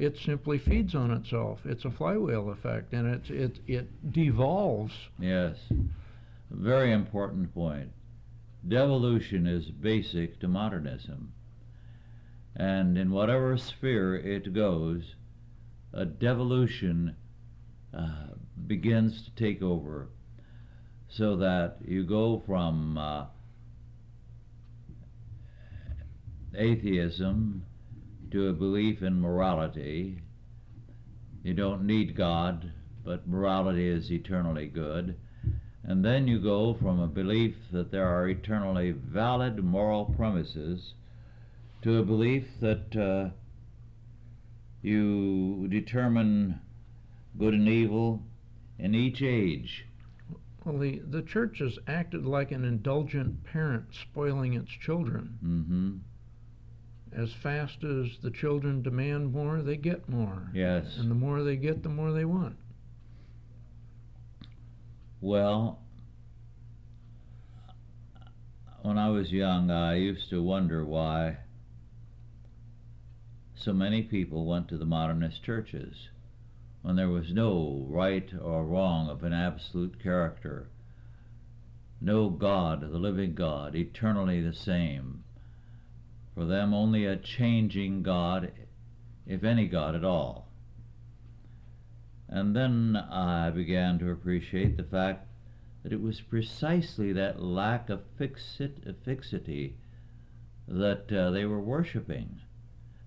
it 0.00 0.16
simply 0.16 0.56
feeds 0.58 0.94
on 0.94 1.10
itself. 1.10 1.60
It's 1.64 1.84
a 1.84 1.90
flywheel 1.90 2.50
effect, 2.50 2.92
and 2.94 3.06
it 3.06 3.30
it 3.30 3.60
it 3.66 4.12
devolves. 4.12 4.94
Yes. 5.18 5.58
Very 6.50 6.92
important 6.92 7.54
point. 7.54 7.92
Devolution 8.66 9.46
is 9.46 9.70
basic 9.70 10.40
to 10.40 10.48
modernism. 10.48 11.32
And 12.56 12.98
in 12.98 13.10
whatever 13.10 13.56
sphere 13.56 14.16
it 14.16 14.52
goes, 14.52 15.14
a 15.92 16.04
devolution 16.04 17.14
uh, 17.94 18.34
begins 18.66 19.22
to 19.22 19.30
take 19.32 19.62
over 19.62 20.08
so 21.08 21.36
that 21.36 21.78
you 21.86 22.04
go 22.04 22.42
from 22.46 22.98
uh, 22.98 23.26
atheism 26.54 27.64
to 28.30 28.48
a 28.48 28.52
belief 28.52 29.02
in 29.02 29.20
morality. 29.20 30.22
You 31.42 31.54
don't 31.54 31.86
need 31.86 32.16
God, 32.16 32.72
but 33.04 33.26
morality 33.26 33.88
is 33.88 34.10
eternally 34.10 34.66
good. 34.66 35.16
And 35.82 36.04
then 36.04 36.28
you 36.28 36.38
go 36.38 36.74
from 36.74 37.00
a 37.00 37.06
belief 37.06 37.56
that 37.72 37.90
there 37.90 38.06
are 38.06 38.28
eternally 38.28 38.92
valid 38.92 39.64
moral 39.64 40.04
premises 40.04 40.94
to 41.82 41.98
a 41.98 42.04
belief 42.04 42.46
that 42.60 42.94
uh, 42.96 43.30
you 44.82 45.66
determine 45.68 46.60
good 47.38 47.54
and 47.54 47.68
evil 47.68 48.22
in 48.78 48.94
each 48.94 49.22
age. 49.22 49.86
Well, 50.64 50.78
the, 50.78 51.00
the 51.08 51.22
church 51.22 51.58
has 51.60 51.78
acted 51.86 52.26
like 52.26 52.52
an 52.52 52.64
indulgent 52.64 53.44
parent 53.44 53.86
spoiling 53.92 54.54
its 54.54 54.70
children. 54.70 55.38
hmm 55.40 56.09
As 57.12 57.32
fast 57.32 57.82
as 57.82 58.18
the 58.22 58.30
children 58.30 58.82
demand 58.82 59.32
more, 59.32 59.62
they 59.62 59.76
get 59.76 60.08
more. 60.08 60.50
Yes. 60.54 60.96
And 60.96 61.10
the 61.10 61.14
more 61.14 61.42
they 61.42 61.56
get, 61.56 61.82
the 61.82 61.88
more 61.88 62.12
they 62.12 62.24
want. 62.24 62.56
Well, 65.20 65.80
when 68.82 68.96
I 68.96 69.10
was 69.10 69.32
young, 69.32 69.70
I 69.70 69.96
used 69.96 70.30
to 70.30 70.42
wonder 70.42 70.84
why 70.84 71.38
so 73.54 73.72
many 73.72 74.02
people 74.02 74.46
went 74.46 74.68
to 74.68 74.78
the 74.78 74.86
modernist 74.86 75.42
churches 75.42 76.08
when 76.82 76.96
there 76.96 77.10
was 77.10 77.32
no 77.32 77.84
right 77.88 78.30
or 78.40 78.64
wrong 78.64 79.10
of 79.10 79.22
an 79.22 79.34
absolute 79.34 80.02
character, 80.02 80.70
no 82.00 82.30
God, 82.30 82.80
the 82.80 82.98
living 82.98 83.34
God, 83.34 83.74
eternally 83.74 84.40
the 84.40 84.54
same. 84.54 85.24
For 86.40 86.46
them, 86.46 86.72
only 86.72 87.04
a 87.04 87.18
changing 87.18 88.02
God, 88.02 88.50
if 89.26 89.44
any 89.44 89.66
God 89.66 89.94
at 89.94 90.06
all. 90.06 90.48
And 92.30 92.56
then 92.56 92.96
I 92.96 93.50
began 93.50 93.98
to 93.98 94.10
appreciate 94.10 94.78
the 94.78 94.82
fact 94.82 95.28
that 95.82 95.92
it 95.92 96.00
was 96.00 96.22
precisely 96.22 97.12
that 97.12 97.42
lack 97.42 97.90
of 97.90 98.04
fixit- 98.16 98.96
fixity 99.04 99.76
that 100.66 101.12
uh, 101.12 101.30
they 101.30 101.44
were 101.44 101.60
worshiping. 101.60 102.40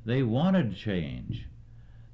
They 0.06 0.22
wanted 0.22 0.78
change. 0.78 1.48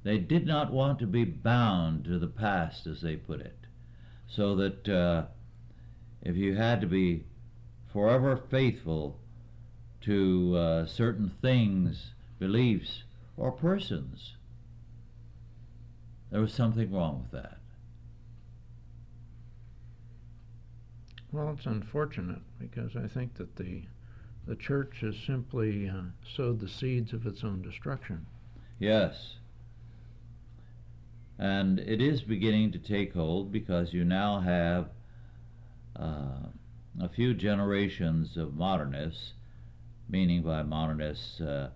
They 0.02 0.16
did 0.16 0.46
not 0.46 0.72
want 0.72 0.98
to 1.00 1.06
be 1.06 1.24
bound 1.24 2.04
to 2.04 2.18
the 2.18 2.28
past, 2.28 2.86
as 2.86 3.02
they 3.02 3.16
put 3.16 3.42
it. 3.42 3.66
So 4.26 4.56
that 4.56 4.88
uh, 4.88 5.26
if 6.22 6.36
you 6.36 6.54
had 6.54 6.80
to 6.80 6.86
be 6.86 7.26
forever 7.92 8.38
faithful 8.38 9.19
to 10.02 10.56
uh, 10.56 10.86
certain 10.86 11.32
things, 11.42 12.12
beliefs, 12.38 13.04
or 13.36 13.52
persons, 13.52 14.36
there 16.30 16.40
was 16.40 16.54
something 16.54 16.92
wrong 16.92 17.22
with 17.22 17.42
that. 17.42 17.58
Well, 21.32 21.54
it's 21.56 21.66
unfortunate 21.66 22.42
because 22.58 22.96
I 22.96 23.06
think 23.06 23.34
that 23.34 23.56
the 23.56 23.82
the 24.46 24.56
church 24.56 25.00
has 25.02 25.16
simply 25.16 25.88
uh, 25.88 26.02
sowed 26.34 26.60
the 26.60 26.68
seeds 26.68 27.12
of 27.12 27.26
its 27.26 27.44
own 27.44 27.62
destruction. 27.62 28.26
Yes. 28.78 29.36
And 31.38 31.78
it 31.78 32.00
is 32.00 32.22
beginning 32.22 32.72
to 32.72 32.78
take 32.78 33.14
hold 33.14 33.52
because 33.52 33.92
you 33.92 34.04
now 34.04 34.40
have 34.40 34.88
uh, 35.94 36.48
a 37.00 37.08
few 37.08 37.34
generations 37.34 38.36
of 38.36 38.56
modernists, 38.56 39.34
meaning 40.10 40.42
by 40.42 40.62
modernists, 40.62 41.40
uh, 41.40 41.70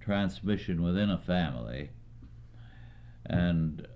transmission 0.00 0.82
within 0.82 1.10
a 1.10 1.18
family. 1.18 1.90
And 3.24 3.86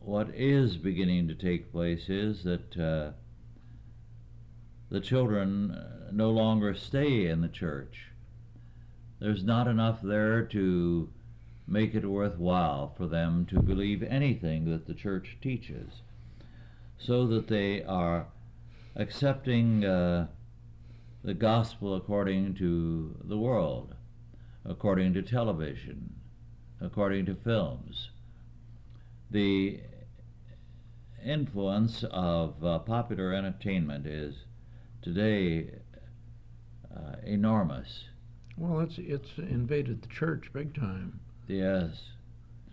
what 0.00 0.28
is 0.34 0.76
beginning 0.76 1.28
to 1.28 1.34
take 1.34 1.72
place 1.72 2.08
is 2.08 2.44
that 2.44 2.76
uh, 2.76 3.12
the 4.90 5.00
children 5.00 5.70
uh, 5.72 6.10
no 6.12 6.30
longer 6.30 6.74
stay 6.74 7.26
in 7.26 7.40
the 7.40 7.48
church. 7.48 8.08
There's 9.18 9.44
not 9.44 9.66
enough 9.66 10.00
there 10.02 10.42
to 10.42 11.08
make 11.66 11.94
it 11.94 12.06
worthwhile 12.06 12.94
for 12.96 13.06
them 13.06 13.46
to 13.46 13.60
believe 13.60 14.02
anything 14.02 14.70
that 14.70 14.86
the 14.86 14.94
church 14.94 15.38
teaches, 15.40 16.02
so 16.98 17.26
that 17.26 17.48
they 17.48 17.82
are 17.82 18.26
accepting 18.94 19.84
uh, 19.84 20.26
the 21.24 21.34
gospel 21.34 21.96
according 21.96 22.54
to 22.54 23.16
the 23.24 23.38
world, 23.38 23.94
according 24.64 25.14
to 25.14 25.22
television, 25.22 26.14
according 26.82 27.24
to 27.24 27.34
films. 27.34 28.10
The 29.30 29.80
influence 31.24 32.04
of 32.10 32.62
uh, 32.62 32.78
popular 32.80 33.32
entertainment 33.32 34.06
is 34.06 34.34
today 35.00 35.70
uh, 36.94 37.16
enormous. 37.24 38.04
Well, 38.58 38.80
it's 38.80 38.98
it's 38.98 39.38
invaded 39.38 40.02
the 40.02 40.08
church 40.08 40.52
big 40.52 40.74
time. 40.74 41.20
Yes. 41.48 42.02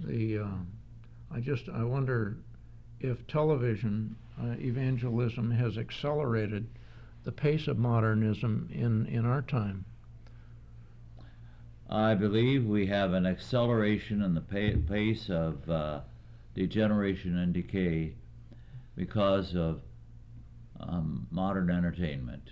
The 0.01 0.39
uh, 0.39 0.47
I 1.31 1.39
just 1.39 1.69
I 1.69 1.83
wonder 1.83 2.37
if 2.99 3.25
television 3.27 4.17
uh, 4.39 4.55
evangelism 4.59 5.51
has 5.51 5.77
accelerated 5.77 6.67
the 7.23 7.31
pace 7.31 7.67
of 7.67 7.77
modernism 7.77 8.69
in 8.71 9.05
in 9.05 9.25
our 9.25 9.41
time. 9.41 9.85
I 11.89 12.15
believe 12.15 12.65
we 12.65 12.87
have 12.87 13.13
an 13.13 13.25
acceleration 13.25 14.21
in 14.21 14.33
the 14.33 14.41
pa- 14.41 14.79
pace 14.87 15.29
of 15.29 15.69
uh, 15.69 15.99
degeneration 16.55 17.37
and 17.37 17.53
decay 17.53 18.13
because 18.95 19.55
of 19.55 19.81
um, 20.79 21.27
modern 21.31 21.69
entertainment. 21.69 22.51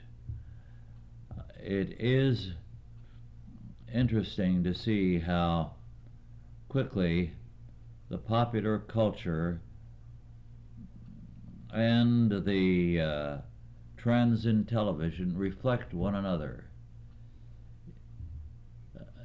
Uh, 1.31 1.41
it 1.57 1.95
is 1.99 2.51
interesting 3.93 4.63
to 4.63 4.73
see 4.73 5.19
how 5.19 5.71
quickly 6.67 7.31
the 8.09 8.17
popular 8.17 8.77
culture 8.77 9.61
and 11.73 12.45
the 12.45 12.99
uh, 12.99 13.37
trends 14.01 14.45
in 14.45 14.65
television 14.65 15.37
reflect 15.37 15.93
one 15.93 16.15
another. 16.15 16.65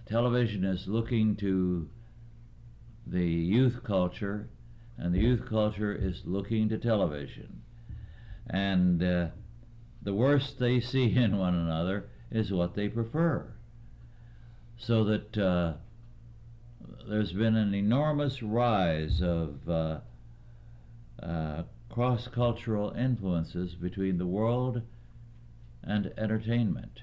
Television 0.06 0.64
is 0.64 0.88
looking 0.88 1.36
to 1.36 1.88
the 3.06 3.24
youth 3.24 3.82
culture, 3.84 4.48
and 4.98 5.14
the 5.14 5.20
youth 5.20 5.46
culture 5.48 5.94
is 5.94 6.22
looking 6.24 6.68
to 6.68 6.78
television. 6.78 7.62
And 8.48 9.02
uh, 9.02 9.28
the 10.02 10.12
worst 10.12 10.58
they 10.58 10.80
see 10.92 11.14
in 11.16 11.38
one 11.38 11.54
another 11.54 12.08
is 12.30 12.52
what 12.52 12.74
they 12.74 12.88
prefer. 12.88 13.52
So 14.76 15.04
that 15.04 15.38
uh, 15.38 15.74
there's 17.08 17.32
been 17.32 17.56
an 17.56 17.74
enormous 17.74 18.42
rise 18.42 19.22
of 19.22 19.68
uh, 19.68 20.00
uh, 21.22 21.62
cross 21.94 22.26
cultural 22.26 22.90
influences 22.98 23.76
between 23.76 24.18
the 24.18 24.26
world 24.26 24.82
and 25.84 26.12
entertainment. 26.18 27.02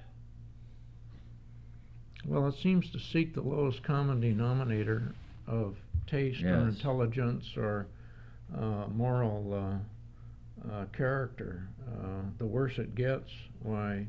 Well, 2.26 2.46
it 2.50 2.56
seems 2.56 2.90
to 2.92 3.00
seek 3.00 3.34
the 3.34 3.42
lowest 3.42 3.84
common 3.84 4.20
denominator 4.20 5.16
of 5.48 5.78
taste 6.08 6.44
or 6.44 6.68
intelligence 6.68 7.56
or 7.56 7.88
uh, 8.54 8.88
moral 8.94 9.54
uh, 9.54 10.70
uh, 10.70 10.86
character. 10.88 11.70
Uh, 11.88 12.24
the 12.38 12.46
worse 12.46 12.78
it 12.78 12.94
gets, 12.94 13.32
why, 13.64 14.06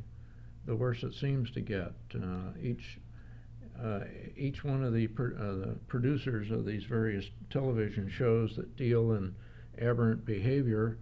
the 0.67 0.75
worse 0.75 1.05
it 1.05 1.15
seems 1.15 1.53
to 1.53 1.61
get. 1.61 1.93
Uh, 2.13 2.51
each 2.61 2.99
uh, 3.81 4.01
each 4.37 4.65
one 4.65 4.83
of 4.83 4.93
the, 4.93 5.07
pro- 5.07 5.35
uh, 5.37 5.67
the 5.67 5.75
producers 5.87 6.51
of 6.51 6.67
these 6.67 6.85
various 6.85 7.27
television 7.51 8.09
shows 8.09 8.57
that 8.57 8.77
deal 8.77 9.13
in 9.13 9.35
aberrant 9.79 10.25
behavior 10.25 10.99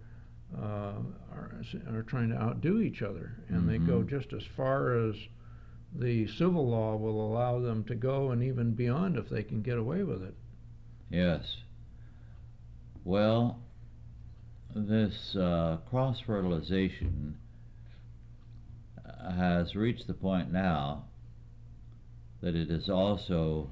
uh, 0.57 0.95
are, 1.31 1.61
are 1.87 2.03
trying 2.03 2.29
to 2.29 2.35
outdo 2.35 2.79
each 2.81 3.01
other, 3.01 3.37
and 3.47 3.69
they 3.69 3.77
go 3.77 4.01
Mhm. 4.01 4.09
just 4.09 4.33
as 4.33 4.43
far 4.43 4.93
as 4.93 5.15
the 5.93 6.27
civil 6.27 6.67
law 6.67 6.95
will 6.97 7.25
allow 7.25 7.59
them 7.59 7.83
to 7.85 7.95
go, 7.95 8.31
and 8.31 8.43
even 8.43 8.73
beyond 8.73 9.17
if 9.17 9.29
they 9.29 9.43
can 9.43 9.61
get 9.61 9.77
away 9.77 10.03
with 10.03 10.21
it. 10.23 10.35
Yes. 11.09 11.63
Well, 13.03 13.59
this 14.75 15.35
uh, 15.35 15.77
cross 15.89 16.19
fertilization 16.21 17.37
has 19.35 19.75
reached 19.75 20.07
the 20.07 20.13
point 20.13 20.51
now 20.51 21.05
that 22.41 22.55
it 22.55 22.71
is 22.71 22.89
also 22.89 23.71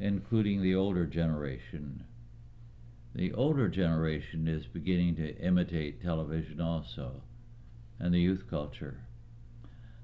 including 0.00 0.60
the 0.62 0.74
older 0.74 1.06
generation. 1.06 2.04
The 3.14 3.32
older 3.32 3.68
generation 3.68 4.48
is 4.48 4.66
beginning 4.66 5.14
to 5.16 5.36
imitate 5.38 6.02
television 6.02 6.60
also 6.60 7.22
and 8.00 8.12
the 8.12 8.18
youth 8.18 8.44
culture. 8.50 9.00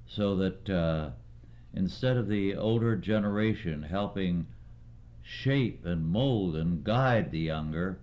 So 0.06 0.36
that 0.36 0.70
uh, 0.70 1.10
instead 1.74 2.16
of 2.16 2.28
the 2.28 2.54
older 2.54 2.96
generation 2.96 3.82
helping 3.82 4.46
shape 5.22 5.84
and 5.84 6.06
mold 6.06 6.54
and 6.54 6.84
guide 6.84 7.32
the 7.32 7.40
younger, 7.40 7.98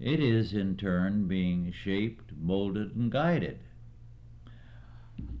it 0.00 0.20
is 0.20 0.52
in 0.54 0.76
turn 0.76 1.28
being 1.28 1.72
shaped, 1.72 2.32
molded, 2.38 2.96
and 2.96 3.10
guided. 3.10 3.58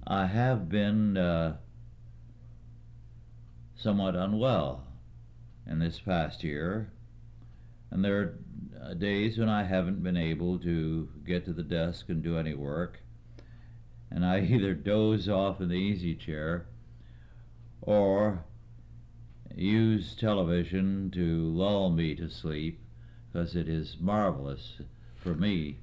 I 0.06 0.26
have 0.26 0.68
been 0.68 1.16
uh, 1.16 1.56
somewhat 3.74 4.16
unwell 4.16 4.84
in 5.66 5.78
this 5.78 5.98
past 5.98 6.44
year, 6.44 6.90
and 7.90 8.04
there 8.04 8.18
are 8.20 8.38
uh, 8.86 8.94
days 8.94 9.38
when 9.38 9.48
I 9.48 9.64
haven't 9.64 10.02
been 10.02 10.16
able 10.16 10.58
to 10.60 11.08
get 11.24 11.44
to 11.46 11.52
the 11.52 11.62
desk 11.62 12.08
and 12.08 12.22
do 12.22 12.38
any 12.38 12.54
work, 12.54 13.00
and 14.10 14.24
I 14.24 14.40
either 14.50 14.74
doze 14.74 15.28
off 15.28 15.60
in 15.60 15.68
the 15.68 15.74
easy 15.74 16.14
chair 16.14 16.66
or 17.82 18.44
use 19.54 20.14
television 20.14 21.10
to 21.14 21.50
lull 21.52 21.90
me 21.90 22.14
to 22.14 22.28
sleep 22.28 22.80
because 23.32 23.56
it 23.56 23.68
is 23.68 23.96
marvelous 24.00 24.80
for 25.16 25.34
me 25.34 25.78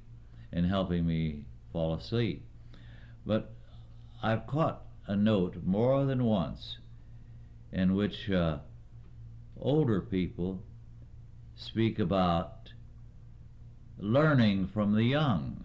in 0.52 0.64
helping 0.64 1.06
me 1.06 1.44
fall 1.72 1.94
asleep. 1.94 2.46
But 3.26 3.52
I've 4.22 4.46
caught 4.46 4.82
a 5.06 5.16
note 5.16 5.56
more 5.64 6.04
than 6.04 6.24
once 6.24 6.78
in 7.72 7.94
which 7.94 8.30
uh, 8.30 8.58
older 9.60 10.00
people 10.00 10.62
speak 11.56 11.98
about 11.98 12.63
learning 13.98 14.68
from 14.68 14.94
the 14.94 15.04
young, 15.04 15.64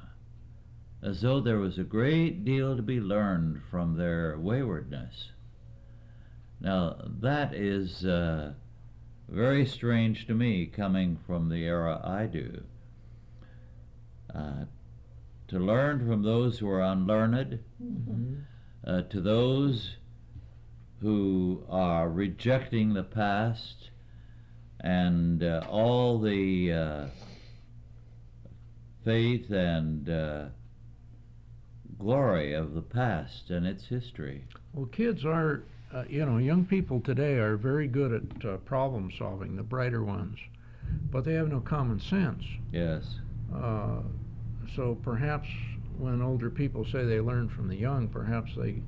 as 1.02 1.22
though 1.22 1.40
there 1.40 1.60
was 1.60 1.78
a 1.78 1.84
great 1.84 2.44
deal 2.44 2.76
to 2.76 2.82
be 2.82 3.00
learned 3.00 3.62
from 3.70 3.98
their 3.98 4.38
waywardness. 4.38 5.32
Now, 6.62 6.98
that 7.22 7.54
is 7.54 8.06
uh, 8.06 8.54
very 9.28 9.66
strange 9.66 10.28
to 10.28 10.34
me 10.34 10.66
coming 10.66 11.18
from 11.26 11.50
the 11.50 11.64
era 11.64 12.02
I 12.04 12.26
do. 12.26 12.64
Uh, 14.34 14.66
to 15.48 15.58
learn 15.58 16.06
from 16.08 16.22
those 16.22 16.60
who 16.60 16.70
are 16.70 16.82
unlearned, 16.82 17.60
uh, 18.86 19.02
to 19.04 19.22
those 19.22 19.96
who 21.02 21.64
are 21.70 22.10
rejecting 22.10 22.94
the 22.94 23.04
past 23.04 23.90
and 24.82 25.44
uh, 25.44 25.62
all 25.70 26.20
the 26.20 26.72
uh, 26.72 27.06
faith 29.10 29.50
and 29.50 30.08
uh, 30.08 30.46
glory 31.98 32.54
of 32.54 32.76
the 32.76 32.82
past 32.82 33.50
and 33.50 33.66
its 33.66 33.88
history. 33.88 34.46
Well, 34.72 34.86
kids 34.86 35.26
are, 35.26 35.64
uh, 35.92 36.04
you 36.08 36.24
know, 36.24 36.38
young 36.38 36.64
people 36.64 37.02
today 37.02 37.38
are 37.38 37.58
very 37.58 37.88
good 37.88 38.14
at 38.14 38.46
uh, 38.46 38.58
problem 38.58 39.12
solving, 39.18 39.56
the 39.56 39.64
brighter 39.64 40.04
ones, 40.04 40.38
but 41.10 41.26
they 41.26 41.34
have 41.34 41.50
no 41.50 41.60
common 41.60 42.00
sense. 42.00 42.44
Yes. 42.72 43.04
Uh, 43.52 44.02
so 44.76 44.96
perhaps 45.02 45.48
when 45.98 46.22
older 46.22 46.52
people 46.52 46.86
say 46.86 47.04
they 47.04 47.20
learn 47.20 47.50
from 47.50 47.68
the 47.68 47.76
young, 47.76 48.10
perhaps 48.10 48.52
they 48.56 48.84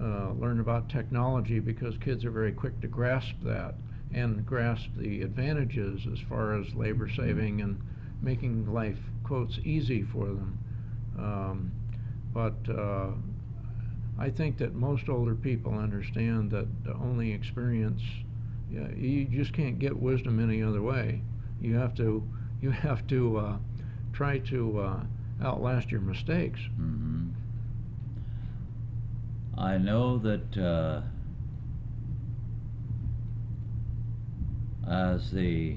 uh, 0.00 0.34
learn 0.34 0.60
about 0.60 0.88
technology 0.88 1.58
because 1.58 1.96
kids 1.98 2.24
are 2.24 2.30
very 2.30 2.52
quick 2.52 2.80
to 2.82 2.86
grasp 2.86 3.34
that 3.42 3.74
and 4.14 4.46
grasp 4.46 4.88
the 4.96 5.22
advantages 5.22 6.06
as 6.12 6.20
far 6.28 6.54
as 6.54 6.72
labor 6.76 7.08
saving 7.08 7.60
and 7.60 7.80
making 8.22 8.72
life, 8.72 8.98
quotes, 9.28 9.58
easy 9.62 10.02
for 10.02 10.24
them. 10.26 10.58
Um, 11.18 11.72
but 12.32 12.54
uh, 12.68 13.10
I 14.18 14.30
think 14.30 14.56
that 14.58 14.74
most 14.74 15.08
older 15.08 15.34
people 15.34 15.74
understand 15.74 16.50
that 16.50 16.84
the 16.84 16.94
only 16.94 17.32
experience, 17.32 18.02
yeah, 18.70 18.88
you 18.96 19.26
just 19.26 19.52
can't 19.52 19.78
get 19.78 20.00
wisdom 20.00 20.40
any 20.40 20.62
other 20.62 20.80
way. 20.80 21.20
You 21.60 21.76
have 21.76 21.94
to, 21.96 22.26
you 22.62 22.70
have 22.70 23.06
to 23.08 23.36
uh, 23.36 23.56
try 24.12 24.38
to 24.38 24.80
uh, 24.80 25.00
outlast 25.42 25.90
your 25.90 26.00
mistakes. 26.00 26.60
hmm 26.76 27.28
I 29.56 29.76
know 29.76 30.18
that 30.18 30.56
uh, 30.56 31.00
as 34.88 35.32
the 35.32 35.76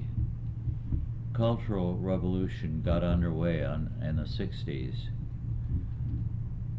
Cultural 1.32 1.96
Revolution 1.96 2.82
got 2.84 3.02
underway 3.02 3.64
on, 3.64 3.92
in 4.02 4.16
the 4.16 4.24
60s, 4.24 5.08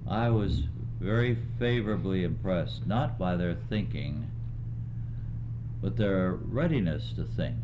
I 0.08 0.30
was 0.30 0.64
very 1.00 1.38
favorably 1.58 2.24
impressed, 2.24 2.86
not 2.86 3.18
by 3.18 3.36
their 3.36 3.56
thinking, 3.56 4.30
but 5.82 5.98
their 5.98 6.34
readiness 6.34 7.14
to 7.14 7.24
think. 7.24 7.58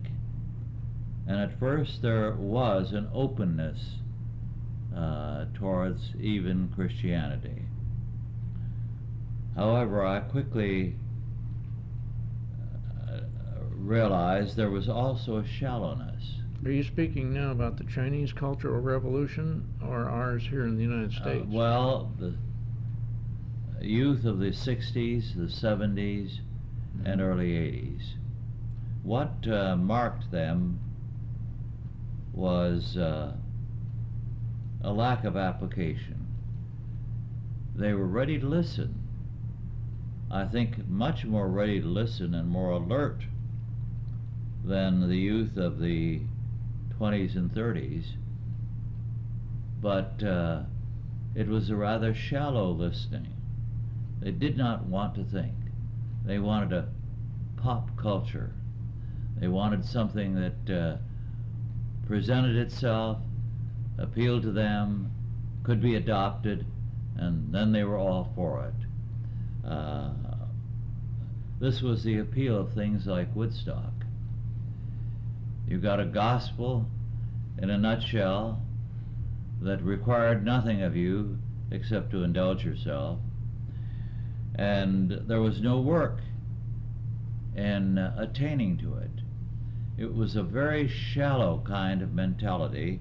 And 1.28 1.40
at 1.40 1.60
first 1.60 2.02
there 2.02 2.32
was 2.32 2.92
an 2.92 3.08
openness 3.14 3.98
uh, 4.96 5.46
towards 5.54 6.16
even 6.20 6.70
Christianity. 6.74 7.64
However, 9.56 10.06
I 10.06 10.22
quickly 10.22 10.96
uh, 13.08 13.20
realized 13.72 14.56
there 14.56 14.72
was 14.72 14.90
also 14.90 15.38
a 15.38 15.46
shallowness. 15.48 16.36
Are 16.66 16.72
you 16.72 16.84
speaking 16.84 17.34
now 17.34 17.52
about 17.52 17.78
the 17.78 17.86
Chinese 17.86 18.34
Cultural 18.34 18.82
Revolution 18.82 19.66
or 19.82 20.10
ours 20.10 20.44
here 20.50 20.66
in 20.66 20.76
the 20.76 20.84
United 20.84 21.14
Uh, 21.14 21.22
States? 21.22 21.48
well, 21.50 22.12
the 22.20 22.34
youth 23.82 24.26
of 24.26 24.40
the 24.40 24.52
60s, 24.52 25.36
the 25.36 25.48
70s, 25.48 26.40
and 27.06 27.22
early 27.22 27.52
80s. 27.52 28.14
What 29.04 29.48
uh, 29.48 29.78
marked 29.78 30.32
them 30.32 30.80
was 32.34 32.98
uh, 32.98 33.38
a 34.82 34.92
lack 34.92 35.24
of 35.24 35.38
application. 35.38 36.28
They 37.74 37.94
were 37.94 38.06
ready 38.08 38.38
to 38.38 38.46
listen. 38.46 38.96
I 40.30 40.44
think 40.44 40.88
much 40.90 41.24
more 41.26 41.48
ready 41.48 41.80
to 41.80 41.88
listen 41.88 42.36
and 42.36 42.50
more 42.50 42.72
alert 42.72 43.24
than 44.66 45.08
the 45.08 45.16
youth 45.16 45.56
of 45.56 45.80
the 45.80 46.22
20s 47.00 47.36
and 47.36 47.52
30s. 47.52 48.06
But 49.82 50.22
uh, 50.24 50.64
it 51.36 51.48
was 51.48 51.70
a 51.70 51.76
rather 51.76 52.14
shallow 52.14 52.72
listening. 52.72 53.34
They 54.20 54.32
did 54.32 54.58
not 54.58 54.86
want 54.86 55.16
to 55.16 55.24
think. 55.24 55.54
They 56.26 56.40
wanted 56.40 56.74
a 56.74 56.90
pop 57.58 57.96
culture. 57.98 58.52
They 59.40 59.48
wanted 59.48 59.86
something 59.86 60.36
that 60.36 60.74
uh, 60.74 60.98
presented 62.08 62.58
itself, 62.58 63.20
appealed 63.98 64.42
to 64.44 64.52
them, 64.52 65.12
could 65.64 65.82
be 65.82 65.96
adopted, 65.96 66.66
and 67.16 67.54
then 67.54 67.72
they 67.72 67.84
were 67.84 67.98
all 67.98 68.32
for 68.36 68.66
it. 68.66 69.68
Uh, 69.68 70.12
this 71.60 71.82
was 71.82 72.04
the 72.04 72.18
appeal 72.18 72.58
of 72.58 72.74
things 72.74 73.06
like 73.06 73.34
Woodstock. 73.36 73.99
You 75.70 75.78
got 75.78 76.00
a 76.00 76.06
gospel 76.06 76.88
in 77.60 77.70
a 77.70 77.78
nutshell 77.78 78.60
that 79.62 79.84
required 79.84 80.44
nothing 80.44 80.82
of 80.82 80.96
you 80.96 81.38
except 81.70 82.10
to 82.10 82.24
indulge 82.24 82.66
yourself, 82.66 83.20
and 84.56 85.12
there 85.12 85.42
was 85.42 85.62
no 85.62 85.80
work 85.80 86.22
in 87.56 88.00
attaining 88.00 88.78
to 88.80 88.96
it. 88.96 89.12
It 89.96 90.16
was 90.16 90.36
a 90.36 90.42
very 90.42 90.88
shallow 90.88 91.62
kind 91.64 92.02
of 92.02 92.16
mentality, 92.16 93.00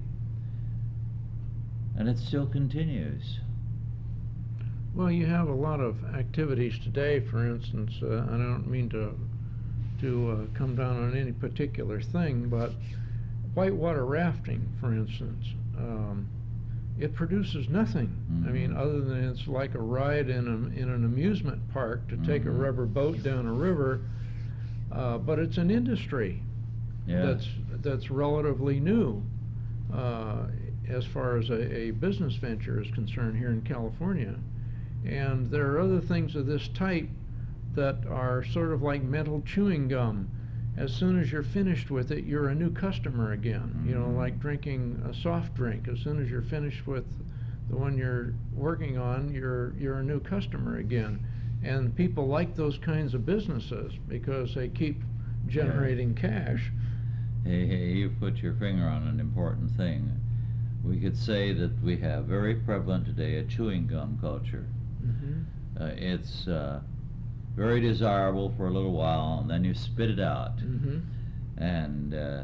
and 1.97 2.07
it 2.07 2.19
still 2.19 2.45
continues. 2.45 3.39
Well, 4.93 5.09
you 5.09 5.25
have 5.25 5.47
a 5.47 5.53
lot 5.53 5.79
of 5.79 6.03
activities 6.13 6.77
today, 6.77 7.19
for 7.19 7.47
instance, 7.47 7.93
uh, 8.03 8.27
I 8.27 8.37
don't 8.37 8.67
mean 8.69 8.89
to, 8.89 9.17
to 10.01 10.31
uh, 10.51 10.57
come 10.57 10.75
down 10.75 10.97
on 11.03 11.17
any 11.17 11.31
particular 11.31 12.01
thing, 12.01 12.47
but 12.49 12.71
whitewater 13.53 14.05
rafting, 14.05 14.67
for 14.79 14.93
instance, 14.93 15.45
um, 15.77 16.27
it 16.99 17.13
produces 17.13 17.69
nothing. 17.69 18.13
I 18.47 18.51
mean, 18.51 18.71
Mhm. 18.71 18.77
other 18.77 19.01
than 19.01 19.23
it's 19.25 19.47
like 19.47 19.73
a 19.75 19.79
ride 19.81 20.29
in, 20.29 20.47
a, 20.47 20.79
in 20.79 20.89
an 20.89 21.05
amusement 21.05 21.61
park 21.71 22.07
to 22.09 22.17
take 22.17 22.43
a 22.45 22.49
Mhm. 22.49 22.59
rubber 22.61 22.85
boat 22.85 23.23
down 23.23 23.45
a 23.45 23.53
river, 23.53 24.01
uh, 24.91 25.17
but 25.17 25.39
it's 25.39 25.57
an 25.57 25.71
industry 25.71 26.41
Yes. 27.07 27.25
that's, 27.25 27.81
that's 27.83 28.11
relatively 28.11 28.79
new 28.79 29.21
uh, 29.93 30.43
as 30.87 31.05
far 31.05 31.37
as 31.37 31.49
a, 31.49 31.73
a 31.75 31.91
business 31.91 32.35
venture 32.35 32.81
is 32.81 32.89
concerned 32.91 33.37
here 33.37 33.51
in 33.51 33.61
California. 33.61 34.35
And 35.05 35.49
there 35.49 35.71
are 35.71 35.79
other 35.79 36.01
things 36.01 36.35
of 36.35 36.45
this 36.45 36.67
type 36.69 37.07
that 37.75 38.05
are 38.07 38.43
sort 38.43 38.71
of 38.71 38.81
like 38.81 39.03
mental 39.03 39.41
chewing 39.45 39.87
gum. 39.87 40.29
As 40.77 40.93
soon 40.93 41.19
as 41.19 41.31
you're 41.31 41.43
finished 41.43 41.91
with 41.91 42.11
it, 42.11 42.23
you're 42.23 42.47
a 42.49 42.55
new 42.55 42.71
customer 42.71 43.31
again. 43.33 43.83
You 43.85 43.95
know, 43.95 44.05
Mhm. 44.07 44.15
like 44.17 44.39
drinking 44.39 45.01
a 45.05 45.13
soft 45.13 45.53
drink. 45.55 45.87
As 45.87 45.99
soon 45.99 46.21
as 46.21 46.29
you're 46.31 46.41
finished 46.41 46.87
with 46.87 47.05
the 47.69 47.75
one 47.75 47.97
you're 47.97 48.33
working 48.53 48.97
on, 48.97 49.33
you're 49.33 49.73
you're 49.77 49.97
a 49.99 50.03
new 50.03 50.19
customer 50.19 50.77
again. 50.77 51.19
And 51.63 51.93
people 51.95 52.27
like 52.27 52.55
those 52.55 52.77
kinds 52.77 53.13
of 53.13 53.25
businesses 53.25 53.91
because 54.07 54.55
they 54.55 54.69
keep 54.69 55.03
generating 55.47 56.13
cash. 56.15 56.71
Hey, 57.43 57.67
hey, 57.67 57.91
you 57.93 58.09
put 58.09 58.37
your 58.37 58.53
finger 58.53 58.85
on 58.87 59.07
an 59.07 59.19
important 59.19 59.71
thing. 59.71 60.11
We 60.83 60.99
could 60.99 61.17
say 61.17 61.51
that 61.53 61.81
we 61.83 61.97
have 61.97 62.25
very 62.25 62.55
prevalent 62.55 63.05
today 63.05 63.37
a 63.37 63.43
chewing 63.43 63.87
gum 63.87 64.17
culture. 64.21 64.65
Mm-hmm. 65.05 65.81
Uh, 65.81 65.87
it's 65.97 66.47
uh, 66.47 66.81
very 67.59 67.81
desirable 67.81 68.53
for 68.55 68.67
a 68.67 68.71
little 68.71 68.93
while, 68.93 69.39
and 69.41 69.49
then 69.49 69.65
you 69.65 69.73
spit 69.73 70.09
it 70.09 70.19
out, 70.19 70.57
Mm-hmm. 70.59 70.99
and 71.61 72.13
uh, 72.13 72.43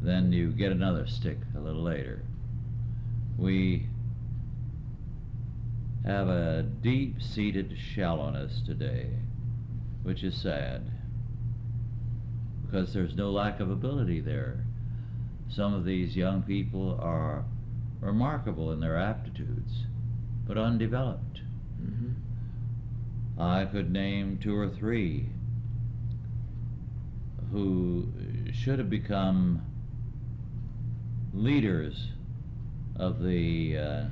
then 0.00 0.32
you 0.32 0.50
get 0.52 0.72
another 0.72 1.06
stick 1.06 1.36
a 1.54 1.60
little 1.60 1.82
later. 1.82 2.22
We 3.36 3.86
have 6.06 6.28
a 6.28 6.62
deep 6.62 7.22
seated 7.22 7.76
shallowness 7.78 8.62
today, 8.64 9.10
which 10.02 10.22
is 10.22 10.34
sad 10.34 10.90
because 12.64 12.94
there's 12.94 13.14
no 13.14 13.30
lack 13.30 13.60
of 13.60 13.70
ability 13.70 14.20
there. 14.20 14.64
Some 15.50 15.74
of 15.74 15.84
these 15.84 16.16
young 16.16 16.42
people 16.42 16.98
are 17.02 17.44
remarkable 18.00 18.72
in 18.72 18.80
their 18.80 18.96
aptitudes, 18.96 19.84
but 20.46 20.56
undeveloped. 20.58 21.40
Mm-hmm. 21.82 22.12
I 23.38 23.64
could 23.64 23.90
name 23.90 24.38
two 24.38 24.56
or 24.56 24.68
three 24.68 25.28
who 27.50 28.12
should 28.52 28.78
have 28.78 28.90
become 28.90 29.62
leaders 31.32 32.12
of 32.96 33.22
the 33.22 33.76
uh, 33.76 34.04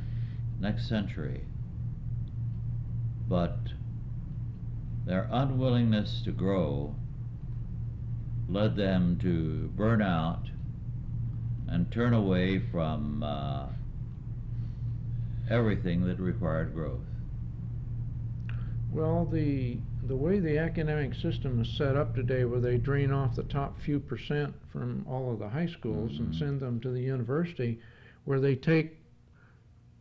next 0.60 0.88
century, 0.88 1.42
but 3.28 3.58
their 5.06 5.28
unwillingness 5.30 6.22
to 6.22 6.32
grow 6.32 6.94
led 8.48 8.76
them 8.76 9.18
to 9.18 9.68
burn 9.76 10.02
out 10.02 10.50
and 11.68 11.90
turn 11.90 12.12
away 12.12 12.58
from 12.58 13.22
uh, 13.22 13.66
everything 15.48 16.04
that 16.06 16.18
required 16.18 16.74
growth. 16.74 17.00
Well, 18.92 19.24
the 19.24 19.78
the 20.02 20.16
way 20.16 20.38
the 20.38 20.58
academic 20.58 21.14
system 21.14 21.62
is 21.62 21.70
set 21.70 21.96
up 21.96 22.14
today, 22.14 22.44
where 22.44 22.60
they 22.60 22.76
drain 22.76 23.10
off 23.10 23.36
the 23.36 23.42
top 23.44 23.80
few 23.80 23.98
percent 23.98 24.52
from 24.68 25.06
all 25.08 25.32
of 25.32 25.38
the 25.38 25.48
high 25.48 25.66
schools 25.66 26.18
and 26.18 26.28
Mhm. 26.28 26.38
send 26.38 26.60
them 26.60 26.78
to 26.80 26.90
the 26.90 27.00
university, 27.00 27.80
where 28.24 28.38
they 28.38 28.54
take 28.54 28.98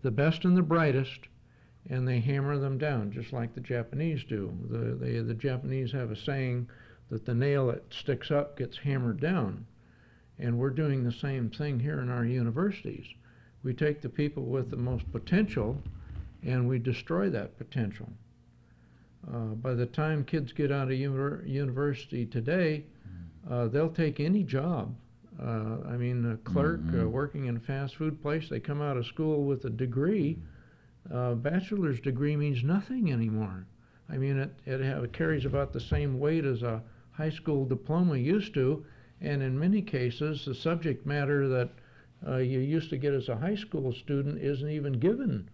the 0.01 0.11
best 0.11 0.43
and 0.43 0.57
the 0.57 0.61
brightest 0.61 1.29
and 1.89 2.05
they 2.05 2.19
hammer 2.19 2.57
them 2.57 2.77
down, 2.77 3.11
just 3.11 3.31
like 3.31 3.53
the 3.53 3.61
Japanese 3.61 4.25
do. 4.25 4.51
The 4.69 4.95
they, 4.95 5.19
the 5.21 5.35
Japanese 5.35 5.93
have 5.93 6.11
a 6.11 6.15
saying 6.15 6.67
that 7.09 7.23
the 7.25 7.33
nail 7.33 7.67
that 7.67 7.93
sticks 7.93 8.29
up 8.29 8.57
gets 8.57 8.79
hammered 8.79 9.21
down, 9.21 9.65
and 10.37 10.59
we're 10.59 10.69
doing 10.69 11.03
the 11.03 11.11
same 11.13 11.49
thing 11.49 11.79
here 11.79 11.99
in 12.01 12.09
our 12.09 12.25
universities. 12.25 13.07
We 13.63 13.73
take 13.73 14.01
the 14.01 14.09
people 14.09 14.47
with 14.47 14.69
the 14.69 14.75
most 14.77 15.09
potential, 15.13 15.81
and 16.43 16.67
we 16.67 16.77
destroy 16.77 17.29
that 17.29 17.57
potential. 17.57 18.09
Uh, 19.29 19.53
by 19.55 19.73
the 19.73 19.85
time 19.85 20.23
kids 20.23 20.51
get 20.51 20.71
out 20.71 20.91
of 20.91 20.97
univer- 20.97 21.47
university 21.47 22.25
today, 22.25 22.83
uh, 23.49 23.67
they'll 23.67 23.89
take 23.89 24.19
any 24.19 24.43
job. 24.43 24.95
Uh, 25.41 25.77
I 25.87 25.97
mean, 25.97 26.25
a 26.31 26.37
clerk 26.37 26.81
uh, 26.89 26.97
Mhm. 26.97 27.11
working 27.11 27.45
in 27.45 27.57
a 27.57 27.59
fast 27.59 27.95
food 27.95 28.21
place, 28.21 28.49
they 28.49 28.59
come 28.59 28.81
out 28.81 28.97
of 28.97 29.05
school 29.05 29.45
with 29.45 29.65
a 29.65 29.69
degree. 29.69 30.37
Uh, 31.09 31.33
bachelor's 31.35 31.99
degree 31.99 32.35
means 32.35 32.63
nothing 32.63 33.11
anymore. 33.11 33.65
I 34.09 34.17
mean, 34.17 34.37
it, 34.37 34.51
it, 34.65 34.81
have, 34.81 35.03
it 35.03 35.13
carries 35.13 35.45
about 35.45 35.73
the 35.73 35.79
same 35.79 36.19
weight 36.19 36.45
as 36.45 36.61
a 36.63 36.83
high 37.11 37.29
school 37.29 37.65
diploma 37.65 38.17
used 38.17 38.53
to, 38.55 38.85
and 39.21 39.41
in 39.41 39.57
many 39.57 39.81
cases, 39.81 40.45
the 40.45 40.53
subject 40.55 41.05
matter 41.05 41.47
that 41.47 41.69
uh, 42.27 42.37
you 42.37 42.59
used 42.59 42.89
to 42.91 42.97
get 42.97 43.13
as 43.13 43.29
a 43.29 43.35
high 43.35 43.55
school 43.55 43.91
student 43.91 44.37
isn't 44.39 44.69
even 44.69 44.93
given 44.93 45.49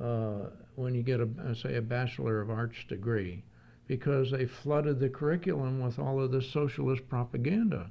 uh, 0.00 0.46
when 0.78 0.94
you 0.94 1.02
get 1.02 1.20
a 1.20 1.28
uh, 1.42 1.54
say 1.54 1.76
a 1.76 1.82
bachelor 1.82 2.40
of 2.40 2.50
arts 2.50 2.84
degree 2.88 3.44
because 3.86 4.30
they 4.30 4.46
flooded 4.46 5.00
the 5.00 5.10
curriculum 5.10 5.80
with 5.80 5.98
all 5.98 6.20
of 6.20 6.32
this 6.32 6.50
socialist 6.50 7.08
propaganda 7.08 7.90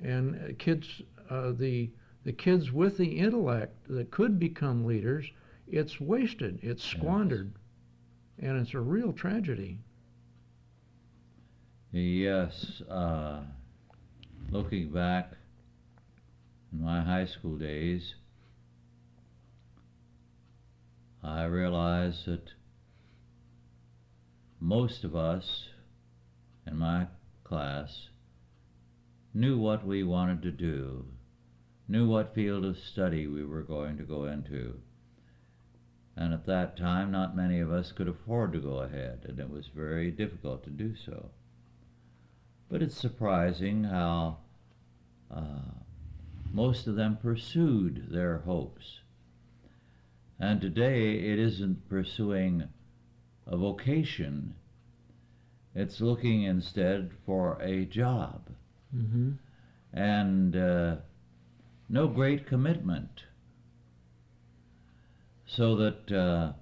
and 0.00 0.36
uh, 0.36 0.52
kids 0.58 1.02
uh, 1.30 1.52
the 1.52 1.90
the 2.24 2.32
kids 2.32 2.72
with 2.72 2.96
the 2.98 3.18
intellect 3.18 3.76
that 3.88 4.10
could 4.10 4.38
become 4.38 4.84
leaders 4.84 5.32
it's 5.68 6.00
wasted 6.00 6.58
it's 6.62 6.84
Yes. 6.92 6.98
squandered 6.98 7.52
and 8.38 8.58
it's 8.58 8.74
a 8.74 8.80
real 8.80 9.12
tragedy 9.12 9.80
Yes, 11.92 12.82
uh, 12.88 13.42
looking 14.50 14.90
back 14.90 15.32
in 16.72 16.82
my 16.82 17.02
high 17.02 17.24
school 17.26 17.56
days, 17.56 18.14
I 21.22 21.44
realized 21.44 22.26
that 22.26 22.52
most 24.58 25.04
of 25.04 25.14
us 25.14 25.68
in 26.66 26.76
my 26.76 27.06
class 27.44 28.08
knew 29.34 29.58
what 29.58 29.86
we 29.86 30.02
wanted 30.02 30.42
to 30.42 30.50
do, 30.50 31.04
knew 31.88 32.08
what 32.08 32.34
field 32.34 32.64
of 32.64 32.78
study 32.78 33.26
we 33.26 33.44
were 33.44 33.62
going 33.62 33.98
to 33.98 34.02
go 34.02 34.24
into. 34.24 34.80
And 36.16 36.34
at 36.34 36.46
that 36.46 36.76
time, 36.76 37.10
not 37.10 37.36
many 37.36 37.60
of 37.60 37.70
us 37.70 37.92
could 37.92 38.08
afford 38.08 38.52
to 38.52 38.58
go 38.58 38.78
ahead, 38.78 39.24
and 39.28 39.38
it 39.38 39.50
was 39.50 39.68
very 39.68 40.10
difficult 40.10 40.64
to 40.64 40.70
do 40.70 40.94
so. 40.94 41.30
But 42.68 42.82
it's 42.82 42.96
surprising 42.96 43.84
how 43.84 44.38
uh, 45.30 45.80
most 46.52 46.86
of 46.86 46.96
them 46.96 47.16
pursued 47.16 48.08
their 48.10 48.38
hopes. 48.38 49.00
And 50.40 50.58
today 50.58 51.16
it 51.16 51.38
isn't 51.38 51.86
pursuing 51.86 52.64
a 53.46 53.58
vocation, 53.58 54.54
it's 55.74 56.00
looking 56.00 56.44
instead 56.44 57.10
for 57.26 57.60
a 57.60 57.84
job 57.84 58.48
mm-hmm. 58.96 59.32
and 59.92 60.56
uh, 60.56 60.96
no 61.90 62.08
great 62.08 62.46
commitment. 62.46 63.24
So 65.44 65.76
that 65.76 66.10
uh, 66.10 66.52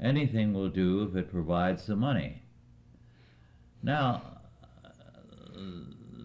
anything 0.00 0.54
will 0.54 0.70
do 0.70 1.02
if 1.02 1.14
it 1.14 1.30
provides 1.30 1.86
the 1.86 1.96
money. 1.96 2.42
Now, 3.82 4.22
uh, 4.82 5.60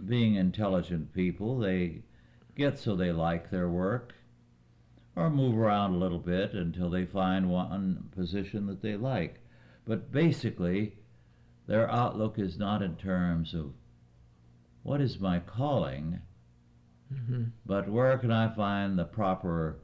being 0.05 0.35
intelligent 0.35 1.13
people, 1.13 1.59
they 1.59 2.03
get 2.55 2.79
so 2.79 2.95
they 2.95 3.11
like 3.11 3.49
their 3.49 3.67
work 3.67 4.13
or 5.15 5.29
move 5.29 5.57
around 5.57 5.93
a 5.93 5.97
little 5.97 6.19
bit 6.19 6.53
until 6.53 6.89
they 6.89 7.05
find 7.05 7.49
one 7.49 8.09
position 8.15 8.65
that 8.67 8.81
they 8.81 8.95
like. 8.97 9.39
But 9.85 10.11
basically, 10.11 10.97
their 11.67 11.89
outlook 11.89 12.39
is 12.39 12.57
not 12.57 12.81
in 12.81 12.95
terms 12.95 13.53
of 13.53 13.73
what 14.83 15.01
is 15.01 15.19
my 15.19 15.39
calling, 15.39 16.21
Mm-hmm. 17.13 17.43
but 17.65 17.87
where 17.89 18.17
can 18.17 18.31
I 18.31 18.53
find 18.55 18.97
the 18.97 19.05
proper 19.05 19.79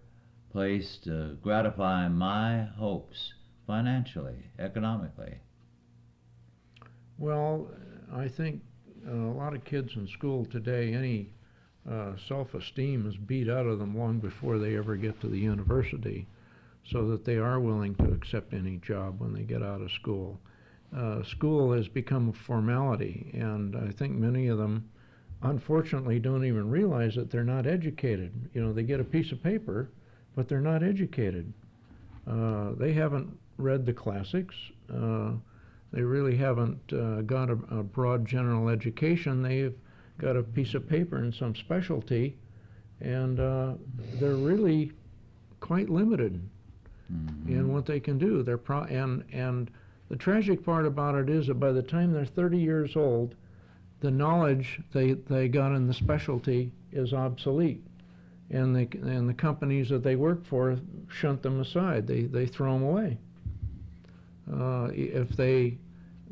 place 0.51 0.97
to 1.03 1.37
gratify 1.43 2.07
my 2.07 2.63
hopes 2.63 3.33
financially, 3.67 4.45
economically? 4.57 5.39
Well, 7.17 7.69
I 8.11 8.27
think 8.27 8.61
a 9.07 9.13
lot 9.13 9.53
of 9.53 9.63
kids 9.63 9.95
in 9.95 10.07
school 10.07 10.45
today, 10.45 10.93
any 10.93 11.31
uh, 11.89 12.13
self-esteem 12.27 13.07
is 13.07 13.17
beat 13.17 13.49
out 13.49 13.65
of 13.65 13.79
them 13.79 13.97
long 13.97 14.19
before 14.19 14.57
they 14.57 14.75
ever 14.75 14.95
get 14.95 15.19
to 15.21 15.27
the 15.27 15.39
university. 15.39 16.27
so 16.85 17.07
that 17.07 17.25
they 17.25 17.35
are 17.35 17.59
willing 17.59 17.93
to 17.93 18.11
accept 18.11 18.53
any 18.53 18.77
job 18.77 19.19
when 19.19 19.33
they 19.33 19.43
get 19.43 19.61
out 19.61 19.81
of 19.81 19.91
school. 19.91 20.39
Uh, 20.95 21.21
school 21.23 21.71
has 21.71 21.87
become 21.87 22.29
a 22.29 22.33
formality, 22.33 23.29
and 23.33 23.75
I 23.75 23.91
think 23.91 24.13
many 24.13 24.47
of 24.47 24.57
them, 24.57 24.89
unfortunately, 25.43 26.19
don't 26.19 26.45
even 26.45 26.69
realize 26.69 27.13
that 27.15 27.29
they're 27.29 27.43
not 27.43 27.67
educated. 27.67 28.49
You 28.53 28.63
know, 28.63 28.73
they 28.73 28.83
get 28.83 28.99
a 28.99 29.03
piece 29.03 29.31
of 29.31 29.43
paper, 29.43 29.91
but 30.35 30.47
they're 30.47 30.61
not 30.61 30.81
educated. 30.81 31.53
Uh, 32.25 32.71
they 32.77 32.93
haven't 32.93 33.37
read 33.57 33.85
the 33.85 33.93
classics. 33.93 34.55
Uh, 34.91 35.33
they 35.91 36.01
really 36.01 36.37
haven't 36.37 36.93
uh, 36.93 37.21
got 37.21 37.49
a, 37.49 37.57
a, 37.69 37.83
broad 37.83 38.25
general 38.25 38.69
education. 38.69 39.41
They've 39.41 39.75
got 40.19 40.37
a 40.37 40.43
piece 40.43 40.75
of 40.75 40.87
paper 40.87 41.17
in 41.17 41.33
some 41.33 41.55
specialty, 41.55 42.37
and 43.01 43.39
uh, 43.39 43.73
they're 44.19 44.35
really 44.35 44.91
quite 45.59 45.89
limited 45.89 46.41
mm-hmm. 47.11 47.51
in 47.51 47.73
what 47.73 47.85
they 47.85 47.99
can 47.99 48.17
do. 48.19 48.43
They're 48.43 48.57
pro- 48.57 48.83
and 48.83 49.23
and 49.31 49.71
the 50.09 50.15
tragic 50.15 50.65
part 50.65 50.85
about 50.85 51.15
it 51.15 51.29
is 51.29 51.47
that 51.47 51.55
by 51.55 51.71
the 51.71 51.83
time 51.83 52.11
they're 52.11 52.25
30 52.25 52.57
years 52.57 52.95
old, 52.95 53.35
the 54.01 54.09
knowledge 54.09 54.81
they, 54.91 55.13
they 55.13 55.47
got 55.47 55.71
in 55.71 55.87
the 55.87 55.93
specialty 55.93 56.71
is 56.91 57.13
obsolete. 57.13 57.83
And 58.49 58.75
the, 58.75 58.87
and 59.07 59.29
the 59.29 59.33
companies 59.35 59.89
that 59.89 60.03
they 60.03 60.15
work 60.15 60.43
for 60.43 60.79
shunt 61.07 61.43
them 61.43 61.59
aside. 61.59 62.07
They, 62.07 62.23
they 62.23 62.47
throw 62.47 62.73
them 62.73 62.83
away. 62.83 63.19
Uh, 64.51 64.89
if 64.91 65.29
they 65.29 65.77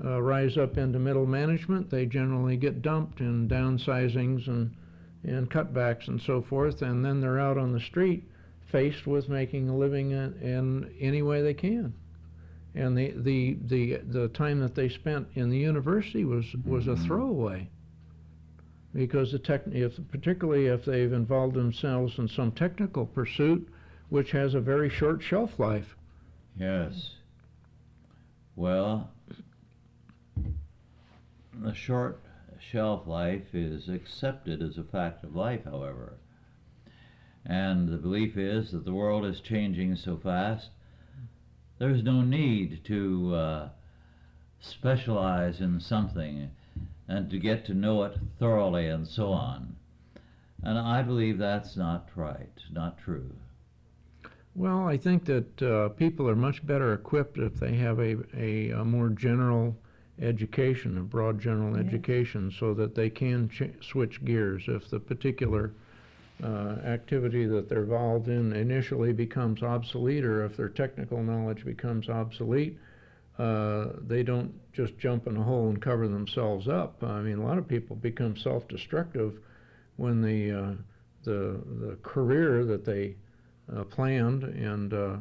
uh, 0.04 0.22
rise 0.22 0.58
up 0.58 0.78
into 0.78 1.00
middle 1.00 1.26
management, 1.26 1.90
they 1.90 2.06
generally 2.06 2.58
get 2.58 2.82
dumped 2.82 3.20
in 3.20 3.48
downsizings 3.48 4.48
and, 4.48 4.76
and 5.24 5.50
cutbacks 5.50 6.08
and 6.08 6.22
so 6.22 6.42
forth, 6.42 6.82
and 6.82 7.04
then 7.04 7.20
they're 7.20 7.40
out 7.40 7.58
on 7.58 7.72
the 7.72 7.80
street 7.80 8.24
faced 8.66 9.08
with 9.08 9.30
making 9.30 9.70
a 9.70 9.76
living 9.76 10.12
in, 10.12 10.34
in 10.42 10.94
any 11.00 11.22
way 11.22 11.42
they 11.42 11.54
can 11.54 11.94
and 12.78 12.96
the, 12.96 13.14
the, 13.18 13.58
the, 13.66 13.96
the 14.08 14.28
time 14.30 14.60
that 14.60 14.76
they 14.76 14.88
spent 14.88 15.28
in 15.34 15.50
the 15.50 15.58
university 15.58 16.26
was, 16.26 16.46
was 16.64 16.88
a 16.88 16.96
throwaway. 16.96 17.70
Because 18.94 19.32
the 19.32 19.40
tech, 19.40 19.64
if, 19.68 20.00
particularly 20.12 20.68
if 20.68 20.86
they've 20.86 21.12
involved 21.12 21.56
themselves 21.56 22.18
in 22.20 22.28
some 22.28 22.52
technical 22.52 23.06
pursuit, 23.06 23.68
which 24.10 24.32
has 24.32 24.54
a 24.54 24.60
very 24.60 24.90
short 24.90 25.22
shelf 25.22 25.60
life. 25.60 25.96
Yes. 26.58 27.12
Well, 28.56 29.10
the 31.62 31.74
short 31.74 32.22
shelf 32.60 33.08
life 33.08 33.54
is 33.54 33.90
accepted 33.90 34.62
as 34.62 34.78
a 34.78 34.84
fact 34.84 35.24
of 35.24 35.36
life, 35.36 35.66
however. 35.66 36.18
And 37.46 37.90
the 37.90 37.98
belief 37.98 38.38
is 38.38 38.72
that 38.72 38.86
the 38.86 38.94
world 38.94 39.26
is 39.26 39.40
changing 39.40 39.96
so 39.96 40.18
fast 40.18 40.70
there's 41.80 42.04
no 42.04 42.22
need 42.22 42.84
to 42.86 43.36
uh, 43.36 43.70
specialize 44.60 45.62
in 45.62 45.80
something 45.80 46.50
and 47.08 47.30
to 47.30 47.38
get 47.38 47.66
to 47.66 47.74
know 47.74 48.04
it 48.04 48.18
thoroughly 48.40 48.88
and 48.88 49.08
so 49.08 49.32
on. 49.32 49.76
And 50.64 50.78
I 50.78 51.04
believe 51.04 51.38
that's 51.38 51.78
not 51.78 52.10
right, 52.16 52.60
not 52.72 52.98
true. 52.98 53.32
Well, 54.56 54.88
I 54.88 54.98
think 54.98 55.26
that 55.26 55.62
uh, 55.62 55.90
people 55.90 56.28
are 56.28 56.36
much 56.36 56.66
better 56.66 56.94
equipped 56.94 57.38
if 57.38 57.60
they 57.60 57.76
have 57.76 58.00
a, 58.00 58.18
a, 58.36 58.72
a 58.72 58.84
more 58.84 59.10
general 59.10 59.78
education, 60.22 60.98
a 60.98 61.02
broad 61.02 61.40
general 61.40 61.78
yes. 61.78 61.86
education, 61.88 62.52
so 62.52 62.74
that 62.74 62.96
they 62.96 63.10
can 63.10 63.50
ch- 63.50 63.84
switch 63.84 64.24
gears 64.26 64.64
if 64.68 64.90
the 64.90 65.00
particular 65.00 65.72
uh, 66.44 66.76
activity 66.86 67.46
that 67.46 67.68
they're 67.68 67.84
involved 67.84 68.28
in 68.28 68.54
initially 68.54 69.14
becomes 69.14 69.64
obsolete, 69.64 70.24
or 70.24 70.46
if 70.46 70.56
their 70.58 70.70
technical 70.70 71.24
knowledge 71.24 71.66
becomes 71.66 72.10
obsolete, 72.10 72.78
uh, 73.40 73.88
they 74.08 74.24
don't 74.24 74.54
just 74.74 74.98
jump 74.98 75.28
in 75.28 75.38
a 75.38 75.44
hole 75.44 75.70
and 75.70 75.82
cover 75.82 76.08
themselves 76.08 76.68
up. 76.68 77.04
I 77.04 77.22
mean, 77.22 77.38
a 77.38 77.46
lot 77.46 77.58
of 77.58 77.68
people 77.68 77.96
become 77.96 78.36
self-destructive 78.36 79.40
when 79.98 80.22
the 80.22 80.52
uh, 80.52 80.72
the 81.24 81.62
the 81.82 81.98
career 82.02 82.66
that 82.66 82.86
they 82.86 83.16
uh, 83.76 83.84
planned 83.84 84.44
and 84.44 84.94
uh, 84.94 85.18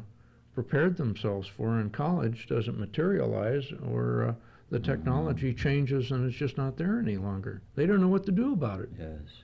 prepared 0.54 0.96
themselves 0.96 1.48
for 1.48 1.80
in 1.80 1.90
college 1.90 2.46
doesn't 2.46 2.78
materialize, 2.78 3.72
or 3.90 4.36
the 4.70 4.78
mm-hmm. 4.78 4.90
technology 4.90 5.54
changes 5.54 6.10
and 6.10 6.26
it's 6.26 6.36
just 6.36 6.56
not 6.56 6.76
there 6.76 6.98
any 6.98 7.16
longer. 7.16 7.62
They 7.74 7.86
don't 7.86 8.00
know 8.00 8.08
what 8.08 8.26
to 8.26 8.32
do 8.32 8.52
about 8.52 8.80
it. 8.80 8.90
Yes. 8.98 9.42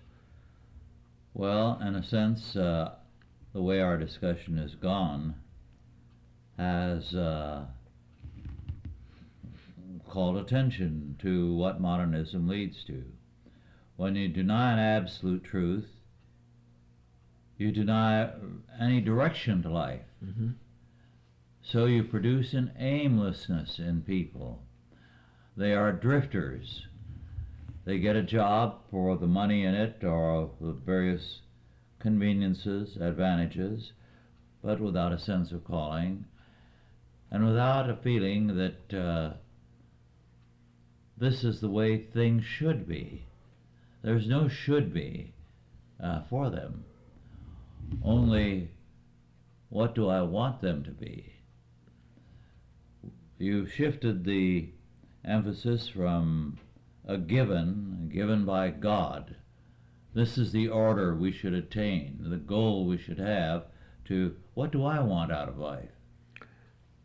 Well, 1.34 1.80
in 1.84 1.94
a 1.94 2.02
sense, 2.02 2.56
uh, 2.56 2.92
the 3.52 3.62
way 3.62 3.80
our 3.80 3.96
discussion 3.96 4.56
has 4.58 4.74
gone 4.74 5.34
has 6.58 7.14
uh, 7.14 7.64
called 10.08 10.36
attention 10.36 11.16
to 11.20 11.54
what 11.54 11.80
modernism 11.80 12.46
leads 12.46 12.84
to. 12.84 13.04
When 13.96 14.16
you 14.16 14.28
deny 14.28 14.72
an 14.72 14.78
absolute 14.78 15.44
truth, 15.44 15.88
you 17.56 17.72
deny 17.72 18.30
any 18.78 19.00
direction 19.00 19.62
to 19.62 19.70
life. 19.70 20.00
Mm-hmm. 20.24 20.50
So 21.62 21.86
you 21.86 22.02
produce 22.02 22.52
an 22.54 22.72
aimlessness 22.78 23.78
in 23.78 24.02
people. 24.02 24.62
They 25.56 25.74
are 25.74 25.92
drifters 25.92 26.86
they 27.84 27.98
get 27.98 28.14
a 28.14 28.22
job 28.22 28.80
for 28.90 29.16
the 29.16 29.26
money 29.26 29.64
in 29.64 29.74
it 29.74 30.04
or 30.04 30.50
the 30.60 30.72
various 30.72 31.40
conveniences, 31.98 32.96
advantages, 32.96 33.92
but 34.62 34.80
without 34.80 35.12
a 35.12 35.18
sense 35.18 35.50
of 35.50 35.64
calling 35.64 36.24
and 37.30 37.44
without 37.44 37.90
a 37.90 37.96
feeling 37.96 38.56
that 38.56 38.94
uh, 38.94 39.34
this 41.16 41.42
is 41.42 41.60
the 41.60 41.68
way 41.68 41.98
things 41.98 42.44
should 42.44 42.86
be. 42.86 43.26
There's 44.02 44.28
no 44.28 44.48
should 44.48 44.92
be 44.94 45.34
uh, 46.00 46.22
for 46.30 46.50
them. 46.50 46.84
Only 48.04 48.70
what 49.70 49.94
do 49.94 50.08
I 50.08 50.22
want 50.22 50.60
them 50.60 50.84
to 50.84 50.90
be? 50.90 51.32
You've 53.38 53.72
shifted 53.72 54.24
the 54.24 54.68
emphasis 55.24 55.88
from 55.88 56.58
a 57.06 57.18
given, 57.18 58.10
given 58.12 58.44
by 58.44 58.70
God. 58.70 59.36
This 60.14 60.36
is 60.36 60.52
the 60.52 60.68
order 60.68 61.14
we 61.14 61.32
should 61.32 61.54
attain, 61.54 62.18
the 62.20 62.36
goal 62.36 62.86
we 62.86 62.98
should 62.98 63.18
have 63.18 63.66
to 64.06 64.34
what 64.54 64.72
do 64.72 64.84
I 64.84 65.00
want 65.00 65.32
out 65.32 65.48
of 65.48 65.58
life? 65.58 65.88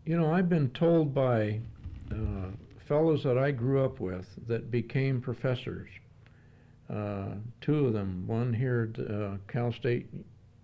You 0.05 0.17
know, 0.17 0.33
I've 0.33 0.49
been 0.49 0.69
told 0.71 1.13
by 1.13 1.61
uh, 2.11 2.49
fellows 2.85 3.23
that 3.23 3.37
I 3.37 3.51
grew 3.51 3.83
up 3.83 3.99
with 3.99 4.27
that 4.47 4.71
became 4.71 5.21
professors. 5.21 5.89
Uh, 6.89 7.35
two 7.61 7.87
of 7.87 7.93
them, 7.93 8.25
one 8.27 8.53
here 8.53 8.91
at 8.93 9.11
uh, 9.11 9.37
Cal 9.47 9.71
State 9.71 10.07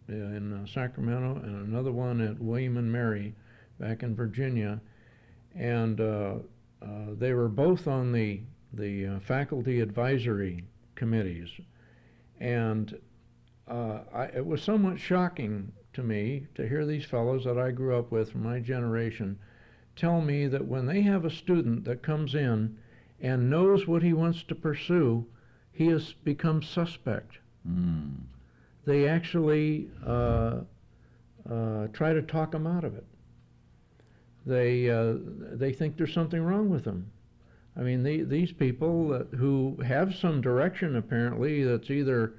uh, 0.09 0.13
in 0.13 0.53
uh, 0.53 0.65
Sacramento, 0.65 1.41
and 1.43 1.67
another 1.67 1.91
one 1.91 2.21
at 2.21 2.39
William 2.39 2.77
and 2.77 2.91
Mary 2.91 3.35
back 3.79 4.03
in 4.03 4.15
Virginia. 4.15 4.79
And 5.55 5.99
uh, 6.83 7.13
they 7.17 7.33
were 7.33 7.49
both 7.49 7.87
on 7.87 8.11
the 8.11 8.41
the 8.73 9.05
uh, 9.05 9.19
faculty 9.19 9.79
advisory 9.79 10.63
committees. 10.95 11.49
And 12.39 12.99
uh, 13.67 13.99
I, 14.13 14.23
it 14.25 14.45
was 14.45 14.63
somewhat 14.63 14.99
shocking 14.99 15.71
to 15.93 16.01
me 16.01 16.47
to 16.55 16.67
hear 16.67 16.85
these 16.85 17.05
fellows 17.05 17.45
that 17.45 17.57
I 17.57 17.71
grew 17.71 17.97
up 17.97 18.11
with 18.11 18.31
from 18.31 18.43
my 18.43 18.59
generation 18.59 19.37
tell 19.95 20.21
me 20.21 20.47
that 20.47 20.65
when 20.65 20.87
they 20.87 21.01
have 21.01 21.23
a 21.23 21.29
student 21.29 21.85
that 21.85 22.01
comes 22.01 22.33
in 22.33 22.77
and 23.21 23.49
knows 23.49 23.87
what 23.87 24.01
he 24.01 24.11
wants 24.11 24.43
to 24.43 24.55
pursue, 24.55 25.25
he 25.71 25.87
has 25.87 26.13
become 26.23 26.61
suspect. 26.61 27.37
Mm. 27.67 28.15
They 28.85 29.07
actually 29.07 29.89
uh, 30.05 30.61
uh, 31.49 31.87
try 31.93 32.13
to 32.13 32.21
talk 32.21 32.53
him 32.53 32.67
out 32.67 32.83
of 32.83 32.95
it. 32.95 33.05
They, 34.45 34.89
uh, 34.89 35.15
they 35.53 35.71
think 35.71 35.97
there's 35.97 36.13
something 36.13 36.43
wrong 36.43 36.69
with 36.69 36.83
them. 36.83 37.11
I 37.75 37.81
mean, 37.81 38.03
the, 38.03 38.23
these 38.23 38.51
people 38.51 39.25
who 39.35 39.77
have 39.85 40.15
some 40.15 40.41
direction 40.41 40.95
apparently 40.95 41.63
that's 41.63 41.89
either 41.89 42.33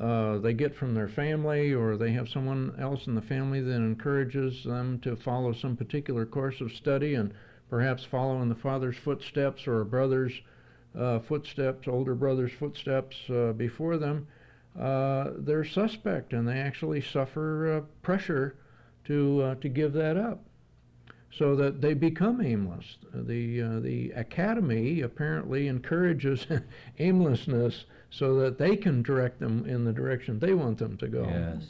uh, 0.00 0.38
they 0.38 0.52
get 0.52 0.74
from 0.74 0.94
their 0.94 1.08
family 1.08 1.72
or 1.72 1.96
they 1.96 2.12
have 2.12 2.28
someone 2.28 2.74
else 2.78 3.06
in 3.06 3.14
the 3.14 3.22
family 3.22 3.60
that 3.60 3.76
encourages 3.76 4.64
them 4.64 4.98
to 5.00 5.16
follow 5.16 5.52
some 5.52 5.76
particular 5.76 6.26
course 6.26 6.60
of 6.60 6.72
study 6.72 7.14
and 7.14 7.32
perhaps 7.70 8.04
follow 8.04 8.42
in 8.42 8.48
the 8.48 8.54
father's 8.54 8.96
footsteps 8.96 9.66
or 9.66 9.80
a 9.80 9.86
brother's 9.86 10.42
uh, 10.98 11.20
footsteps, 11.20 11.88
older 11.88 12.14
brother's 12.14 12.52
footsteps 12.52 13.16
uh, 13.30 13.52
before 13.52 13.96
them, 13.96 14.26
uh, 14.78 15.30
they're 15.38 15.64
suspect 15.64 16.32
and 16.32 16.46
they 16.46 16.58
actually 16.58 17.00
suffer 17.00 17.84
pressure 18.02 18.56
to, 19.04 19.56
to 19.60 19.68
give 19.68 19.92
that 19.92 20.16
up 20.16 20.40
so 21.36 21.56
that 21.56 21.80
they 21.80 21.94
become 21.94 22.40
aimless. 22.40 22.96
The, 23.12 23.62
uh, 23.62 23.80
the 23.80 24.10
academy 24.12 25.00
apparently 25.00 25.66
encourages 25.66 26.46
aimlessness 26.98 27.86
so 28.10 28.36
that 28.40 28.58
they 28.58 28.76
can 28.76 29.02
direct 29.02 29.40
them 29.40 29.66
in 29.66 29.84
the 29.84 29.92
direction 29.92 30.38
they 30.38 30.54
want 30.54 30.78
them 30.78 30.96
to 30.98 31.08
go. 31.08 31.24
Yes. 31.24 31.64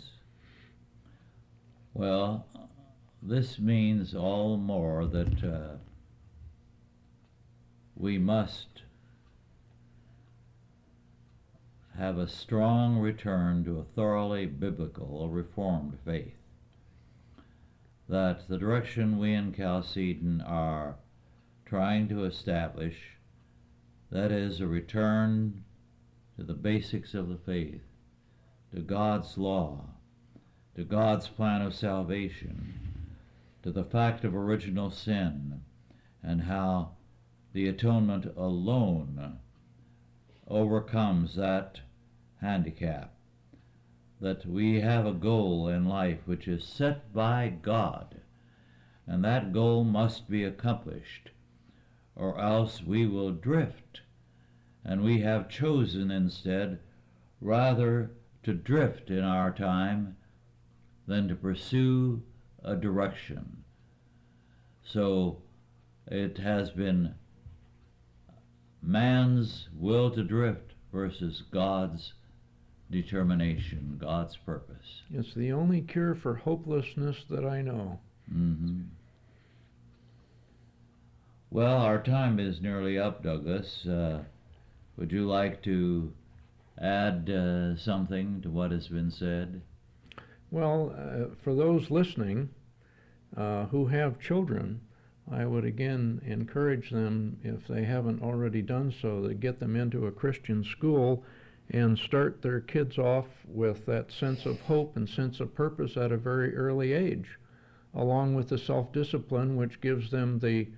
Well, 1.95 2.47
this 3.23 3.59
means 3.59 4.15
all 4.15 4.53
the 4.53 4.63
more 4.63 5.07
that 5.07 5.43
uh, 5.43 5.77
we 7.97 8.19
must 8.19 8.83
have 11.97 12.19
a 12.19 12.29
strong 12.29 12.99
return 12.99 13.65
to 13.65 13.79
a 13.79 13.85
thoroughly 13.95 14.47
biblical, 14.47 15.29
reformed 15.31 15.97
faith. 16.05 16.35
That 18.09 18.49
the 18.49 18.59
direction 18.59 19.19
we 19.19 19.33
in 19.33 19.53
Chalcedon 19.53 20.43
are 20.43 20.97
trying 21.65 22.09
to 22.09 22.25
establish, 22.25 23.17
that 24.11 24.31
is, 24.31 24.61
a 24.61 24.67
return 24.67 25.65
to 26.37 26.45
the 26.45 26.55
basics 26.55 27.15
of 27.15 27.29
the 27.29 27.39
faith, 27.39 27.83
to 28.75 28.81
God's 28.81 29.39
law, 29.39 29.87
to 30.75 30.85
God's 30.85 31.29
plan 31.29 31.63
of 31.63 31.75
salvation, 31.75 33.07
to 33.63 33.71
the 33.71 33.85
fact 33.85 34.25
of 34.25 34.35
original 34.35 34.91
sin, 34.91 35.63
and 36.23 36.43
how 36.43 36.97
the 37.53 37.69
atonement 37.69 38.27
alone 38.37 39.39
overcomes 40.47 41.37
that 41.37 41.81
handicap. 42.41 43.14
That 44.21 44.47
we 44.47 44.81
have 44.81 45.07
a 45.07 45.13
goal 45.13 45.69
in 45.69 45.87
life 45.87 46.21
which 46.25 46.49
is 46.49 46.65
set 46.65 47.13
by 47.13 47.53
God, 47.61 48.21
and 49.07 49.25
that 49.25 49.53
goal 49.53 49.85
must 49.85 50.29
be 50.31 50.45
accomplished, 50.45 51.31
or 52.17 52.41
else 52.41 52.83
we 52.83 53.07
will 53.07 53.33
drift. 53.33 54.03
And 54.85 55.03
we 55.03 55.21
have 55.21 55.49
chosen 55.49 56.11
instead 56.11 56.79
rather 57.41 58.11
to 58.45 58.55
drift 58.55 59.11
in 59.11 59.25
our 59.25 59.51
time 59.51 60.17
than 61.07 61.29
to 61.29 61.35
pursue 61.35 62.23
a 62.63 62.77
direction. 62.77 63.65
So 64.83 65.43
it 66.07 66.39
has 66.39 66.71
been 66.71 67.15
man's 68.83 69.69
will 69.75 70.11
to 70.11 70.23
drift 70.23 70.73
versus 70.93 71.43
God's 71.51 72.13
determination, 72.91 73.99
God's 74.01 74.37
purpose. 74.37 75.03
It's 75.13 75.35
the 75.35 75.53
only 75.53 75.81
cure 75.81 76.15
for 76.15 76.35
hopelessness 76.35 77.25
that 77.31 77.45
I 77.45 77.63
know. 77.63 77.99
Mm-hmm. 78.33 78.83
Well, 81.51 81.83
our 81.83 82.03
time 82.03 82.41
is 82.41 82.61
nearly 82.61 82.99
up, 82.99 83.23
Douglas. 83.23 83.87
Uh, 83.87 84.25
would 84.97 85.13
you 85.13 85.27
like 85.27 85.63
to 85.63 86.13
add 86.81 87.31
uh, 87.31 87.77
something 87.77 88.43
to 88.43 88.51
what 88.51 88.73
has 88.73 88.89
been 88.89 89.11
said? 89.11 89.63
Well, 90.51 90.95
uh, 90.97 91.35
for 91.43 91.55
those 91.55 91.91
listening 91.91 92.51
uh, 93.37 93.67
who 93.67 93.87
have 93.87 94.21
children, 94.21 94.81
I 95.31 95.47
would 95.47 95.65
again 95.65 96.21
encourage 96.27 96.91
them, 96.91 97.39
if 97.43 97.67
they 97.67 97.85
haven't 97.85 98.23
already 98.23 98.63
done 98.63 98.93
so, 99.01 99.27
to 99.27 99.35
get 99.35 99.59
them 99.59 99.75
into 99.77 100.07
a 100.07 100.13
Christian 100.13 100.65
school 100.65 101.25
and 101.71 101.99
start 101.99 102.43
their 102.43 102.61
kids 102.61 102.99
off 102.99 103.27
with 103.47 103.87
that 103.87 104.13
sense 104.13 104.47
of 104.47 104.61
hope 104.63 104.97
and 104.97 105.09
sense 105.09 105.41
of 105.41 105.55
purpose 105.55 105.97
at 105.97 106.13
a 106.13 106.17
very 106.17 106.55
early 106.57 106.93
age, 106.93 107.39
along 107.95 108.35
with 108.35 108.49
the 108.49 108.59
self 108.59 108.93
discipline 108.93 109.57
which 109.57 109.81
gives 109.81 110.11
them 110.11 110.39
the 110.39 110.69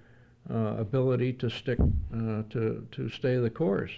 uh, 0.49 0.77
ability 0.79 1.33
to 1.33 1.51
stick 1.51 1.79
uh, 1.81 2.43
to, 2.51 2.87
to 2.93 3.09
stay 3.09 3.37
the 3.37 3.51
course 3.51 3.91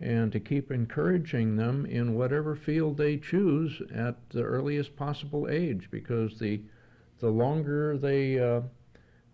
and 0.00 0.30
to 0.30 0.38
keep 0.38 0.70
encouraging 0.70 1.56
them 1.56 1.84
in 1.86 2.14
whatever 2.14 2.54
field 2.54 2.96
they 2.96 3.16
choose 3.16 3.82
at 3.92 4.16
the 4.30 4.42
earliest 4.42 4.94
possible 4.96 5.48
age 5.50 5.88
because 5.90 6.38
the 6.38 6.60
the 7.20 7.30
longer 7.30 7.98
they 7.98 8.38
uh, 8.38 8.60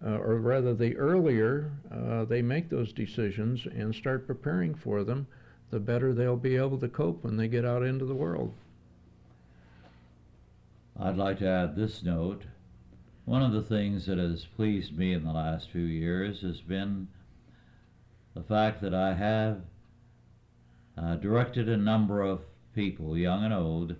uh, 0.04 0.18
or 0.18 0.36
rather 0.36 0.74
the 0.74 0.96
earlier 0.96 1.70
uh, 1.90 2.24
they 2.24 2.42
make 2.42 2.68
those 2.68 2.92
decisions 2.92 3.66
and 3.66 3.94
start 3.94 4.26
preparing 4.26 4.74
for 4.74 5.04
them, 5.04 5.26
the 5.70 5.80
better 5.80 6.12
they'll 6.12 6.36
be 6.36 6.56
able 6.56 6.78
to 6.78 6.88
cope 6.88 7.24
when 7.24 7.36
they 7.36 7.48
get 7.48 7.64
out 7.64 7.82
into 7.82 8.04
the 8.04 8.14
world. 8.14 8.54
I'd 10.98 11.16
like 11.16 11.40
to 11.40 11.48
add 11.48 11.74
this 11.74 12.02
note. 12.02 12.44
One 13.24 13.42
of 13.42 13.52
the 13.52 13.62
things 13.62 14.06
that 14.06 14.18
has 14.18 14.44
pleased 14.44 14.96
me 14.96 15.12
in 15.12 15.24
the 15.24 15.32
last 15.32 15.70
few 15.70 15.82
years 15.82 16.42
has 16.42 16.60
been 16.60 17.08
the 18.34 18.42
fact 18.42 18.80
that 18.82 18.94
I 18.94 19.14
have 19.14 19.62
uh, 20.96 21.16
directed 21.16 21.68
a 21.68 21.76
number 21.76 22.20
of 22.20 22.42
people, 22.74 23.16
young 23.16 23.44
and 23.44 23.54
old, 23.54 23.96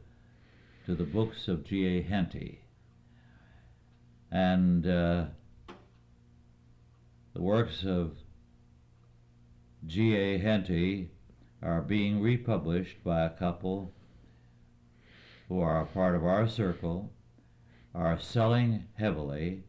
to 0.86 0.94
the 0.94 1.04
books 1.04 1.48
of 1.48 1.64
G.A. 1.64 2.02
Henty. 2.02 2.60
And 4.30 4.86
uh, 4.86 5.24
the 7.32 7.42
works 7.42 7.84
of 7.84 8.12
G.A. 9.86 10.38
Henty 10.38 11.10
are 11.64 11.80
being 11.80 12.20
republished 12.20 13.02
by 13.02 13.24
a 13.24 13.30
couple 13.30 13.92
who 15.48 15.60
are 15.60 15.80
a 15.80 15.86
part 15.86 16.14
of 16.14 16.24
our 16.24 16.46
circle, 16.46 17.12
are 17.94 18.18
selling 18.18 18.84
heavily, 18.96 19.64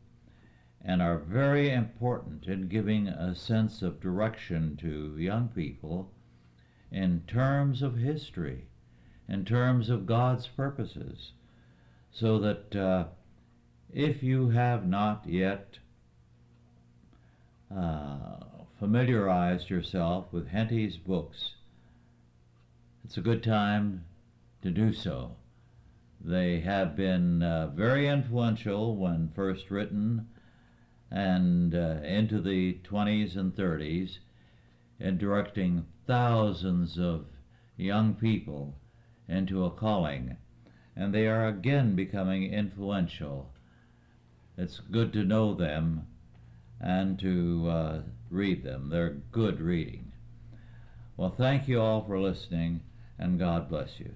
and 0.84 1.02
are 1.02 1.18
very 1.18 1.70
important 1.72 2.46
in 2.46 2.68
giving 2.68 3.08
a 3.08 3.34
sense 3.34 3.82
of 3.82 4.02
direction 4.02 4.78
to 4.78 5.18
young 5.18 5.48
people 5.48 6.12
in 6.92 7.24
terms 7.28 7.82
of 7.82 7.98
history, 7.98 8.68
in 9.28 9.44
terms 9.46 9.90
of 9.90 10.06
God's 10.06 10.48
purposes, 10.48 11.32
so 12.12 12.40
that 12.40 12.76
uh, 12.76 13.06
if 13.94 14.22
you 14.22 14.50
have 14.50 14.88
not 14.88 15.24
yet 15.28 15.80
uh, 17.76 18.38
familiarized 18.80 19.70
yourself 19.70 20.32
with 20.32 20.50
Henty's 20.50 20.98
books, 20.98 21.56
it's 23.06 23.18
a 23.18 23.22
good 23.22 23.44
time 23.44 24.04
to 24.64 24.72
do 24.72 24.92
so. 24.92 25.36
They 26.20 26.62
have 26.62 26.96
been 26.96 27.44
uh, 27.44 27.68
very 27.68 28.08
influential 28.08 28.96
when 28.96 29.30
first 29.36 29.70
written 29.70 30.28
and 31.12 31.76
uh, 31.76 32.00
into 32.04 32.42
the 32.42 32.80
20s 32.84 33.38
and 33.38 33.56
30s 33.56 34.18
in 35.00 35.20
directing 35.20 35.86
thousands 36.08 36.98
of 36.98 37.28
young 37.78 38.16
people 38.16 38.74
into 39.30 39.66
a 39.66 39.70
calling, 39.70 40.38
and 40.96 41.14
they 41.14 41.28
are 41.28 41.48
again 41.48 41.96
becoming 41.96 42.52
influential. 42.52 43.54
It's 44.58 44.80
good 44.80 45.14
to 45.14 45.24
know 45.24 45.54
them 45.54 46.08
and 46.82 47.20
to 47.20 47.70
uh, 47.70 48.02
read 48.32 48.64
them. 48.64 48.90
They're 48.90 49.22
good 49.32 49.62
reading. 49.62 50.12
Well, 51.18 51.30
thank 51.30 51.68
you 51.68 51.80
all 51.80 52.04
for 52.04 52.20
listening, 52.20 52.82
and 53.18 53.40
God 53.40 53.70
bless 53.70 54.00
you. 54.00 54.12